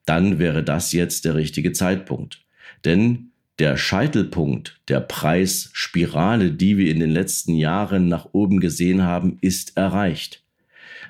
dann 0.05 0.37
wäre 0.37 0.63
das 0.63 0.91
jetzt 0.91 1.25
der 1.25 1.33
richtige 1.33 1.71
Zeitpunkt. 1.71 2.45
Denn 2.85 3.31
der 3.59 3.77
Scheitelpunkt 3.77 4.81
der 4.89 4.99
Preisspirale, 4.99 6.51
die 6.51 6.77
wir 6.77 6.91
in 6.91 6.99
den 6.99 7.11
letzten 7.11 7.55
Jahren 7.55 8.07
nach 8.07 8.29
oben 8.33 8.59
gesehen 8.59 9.03
haben, 9.03 9.37
ist 9.41 9.77
erreicht. 9.77 10.43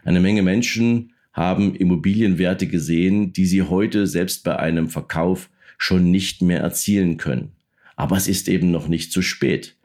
Eine 0.04 0.20
Menge 0.20 0.44
Menschen 0.44 1.14
haben 1.34 1.76
Immobilienwerte 1.76 2.68
gesehen, 2.68 3.34
die 3.34 3.46
sie 3.46 3.64
heute 3.64 4.08
selbst 4.08 4.44
bei 4.44 4.58
einem 4.58 4.90
Verkauf 4.90 5.50
schon 5.78 6.12
nicht 6.12 6.42
mehr 6.42 6.60
erzielen 6.60 7.18
können. 7.18 7.52
Aber 7.96 8.16
es 8.16 8.28
ist 8.28 8.48
eben 8.48 8.72
noch 8.72 8.88
nicht 8.88 9.12
zu 9.12 9.22
spät. 9.22 9.76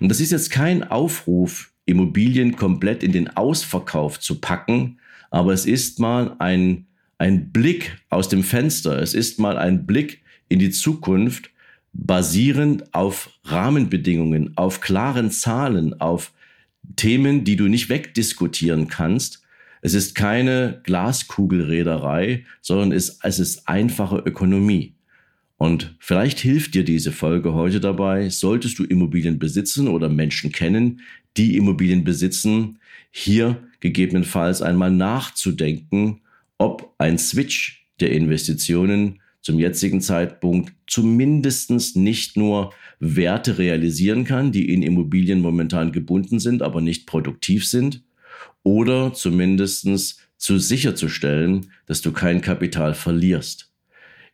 Und 0.00 0.08
das 0.08 0.20
ist 0.20 0.32
jetzt 0.32 0.50
kein 0.50 0.84
Aufruf, 0.84 1.72
Immobilien 1.84 2.56
komplett 2.56 3.02
in 3.02 3.12
den 3.12 3.36
Ausverkauf 3.36 4.18
zu 4.18 4.40
packen, 4.40 4.98
aber 5.30 5.52
es 5.52 5.66
ist 5.66 6.00
mal 6.00 6.34
ein, 6.38 6.86
ein 7.18 7.52
Blick 7.52 7.98
aus 8.08 8.28
dem 8.28 8.42
Fenster, 8.42 9.00
es 9.00 9.14
ist 9.14 9.38
mal 9.38 9.58
ein 9.58 9.86
Blick 9.86 10.22
in 10.48 10.58
die 10.58 10.70
Zukunft, 10.70 11.50
basierend 11.98 12.94
auf 12.94 13.30
Rahmenbedingungen, 13.44 14.56
auf 14.56 14.80
klaren 14.80 15.30
Zahlen, 15.30 16.00
auf 16.00 16.32
Themen, 16.96 17.44
die 17.44 17.56
du 17.56 17.68
nicht 17.68 17.88
wegdiskutieren 17.88 18.88
kannst 18.88 19.42
es 19.86 19.94
ist 19.94 20.16
keine 20.16 20.80
Glaskugelräderei, 20.82 22.44
sondern 22.60 22.90
es, 22.90 23.20
es 23.22 23.38
ist 23.38 23.68
einfache 23.68 24.16
Ökonomie. 24.16 24.94
Und 25.58 25.94
vielleicht 26.00 26.40
hilft 26.40 26.74
dir 26.74 26.82
diese 26.82 27.12
Folge 27.12 27.54
heute 27.54 27.78
dabei, 27.78 28.28
solltest 28.28 28.80
du 28.80 28.84
Immobilien 28.84 29.38
besitzen 29.38 29.86
oder 29.86 30.08
Menschen 30.08 30.50
kennen, 30.50 31.02
die 31.36 31.56
Immobilien 31.56 32.02
besitzen, 32.02 32.80
hier 33.12 33.62
gegebenenfalls 33.78 34.60
einmal 34.60 34.90
nachzudenken, 34.90 36.20
ob 36.58 36.92
ein 36.98 37.16
Switch 37.16 37.86
der 38.00 38.10
Investitionen 38.10 39.20
zum 39.46 39.60
jetzigen 39.60 40.00
Zeitpunkt 40.00 40.72
zumindestens 40.88 41.94
nicht 41.94 42.36
nur 42.36 42.72
Werte 42.98 43.58
realisieren 43.58 44.24
kann, 44.24 44.50
die 44.50 44.74
in 44.74 44.82
Immobilien 44.82 45.40
momentan 45.40 45.92
gebunden 45.92 46.40
sind, 46.40 46.62
aber 46.62 46.80
nicht 46.80 47.06
produktiv 47.06 47.64
sind, 47.64 48.02
oder 48.64 49.12
zumindestens 49.12 50.18
zu 50.36 50.58
sicherzustellen, 50.58 51.70
dass 51.86 52.02
du 52.02 52.10
kein 52.10 52.40
Kapital 52.40 52.94
verlierst. 52.94 53.70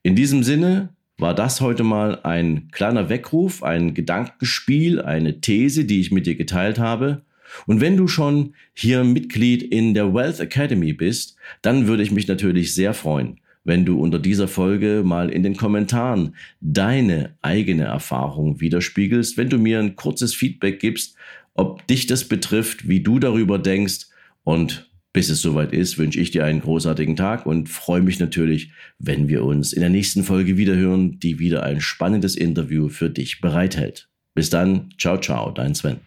In 0.02 0.16
diesem 0.16 0.42
Sinne 0.42 0.94
war 1.18 1.34
das 1.34 1.60
heute 1.60 1.84
mal 1.84 2.22
ein 2.22 2.68
kleiner 2.72 3.10
Weckruf, 3.10 3.62
ein 3.62 3.92
Gedankenspiel, 3.92 5.02
eine 5.02 5.42
These, 5.42 5.84
die 5.84 6.00
ich 6.00 6.10
mit 6.10 6.24
dir 6.24 6.36
geteilt 6.36 6.78
habe. 6.78 7.20
Und 7.66 7.82
wenn 7.82 7.98
du 7.98 8.08
schon 8.08 8.54
hier 8.72 9.04
Mitglied 9.04 9.62
in 9.62 9.92
der 9.92 10.14
Wealth 10.14 10.40
Academy 10.40 10.94
bist, 10.94 11.36
dann 11.60 11.86
würde 11.86 12.02
ich 12.02 12.12
mich 12.12 12.28
natürlich 12.28 12.74
sehr 12.74 12.94
freuen, 12.94 13.41
wenn 13.64 13.84
du 13.84 14.00
unter 14.00 14.18
dieser 14.18 14.48
Folge 14.48 15.02
mal 15.04 15.30
in 15.30 15.42
den 15.42 15.56
Kommentaren 15.56 16.34
deine 16.60 17.36
eigene 17.42 17.84
Erfahrung 17.84 18.60
widerspiegelst, 18.60 19.36
wenn 19.36 19.48
du 19.48 19.58
mir 19.58 19.78
ein 19.78 19.96
kurzes 19.96 20.34
Feedback 20.34 20.80
gibst, 20.80 21.16
ob 21.54 21.86
dich 21.86 22.06
das 22.06 22.24
betrifft, 22.24 22.88
wie 22.88 23.00
du 23.00 23.18
darüber 23.18 23.58
denkst 23.58 24.06
und 24.44 24.90
bis 25.12 25.28
es 25.28 25.42
soweit 25.42 25.72
ist, 25.72 25.98
wünsche 25.98 26.20
ich 26.20 26.30
dir 26.30 26.44
einen 26.44 26.60
großartigen 26.60 27.16
Tag 27.16 27.44
und 27.44 27.68
freue 27.68 28.00
mich 28.00 28.18
natürlich, 28.18 28.72
wenn 28.98 29.28
wir 29.28 29.44
uns 29.44 29.74
in 29.74 29.80
der 29.80 29.90
nächsten 29.90 30.24
Folge 30.24 30.56
wiederhören, 30.56 31.18
die 31.18 31.38
wieder 31.38 31.62
ein 31.64 31.82
spannendes 31.82 32.34
Interview 32.34 32.88
für 32.88 33.10
dich 33.10 33.40
bereithält. 33.42 34.08
Bis 34.34 34.48
dann, 34.48 34.94
ciao, 34.98 35.18
ciao, 35.18 35.50
dein 35.50 35.74
Sven. 35.74 36.00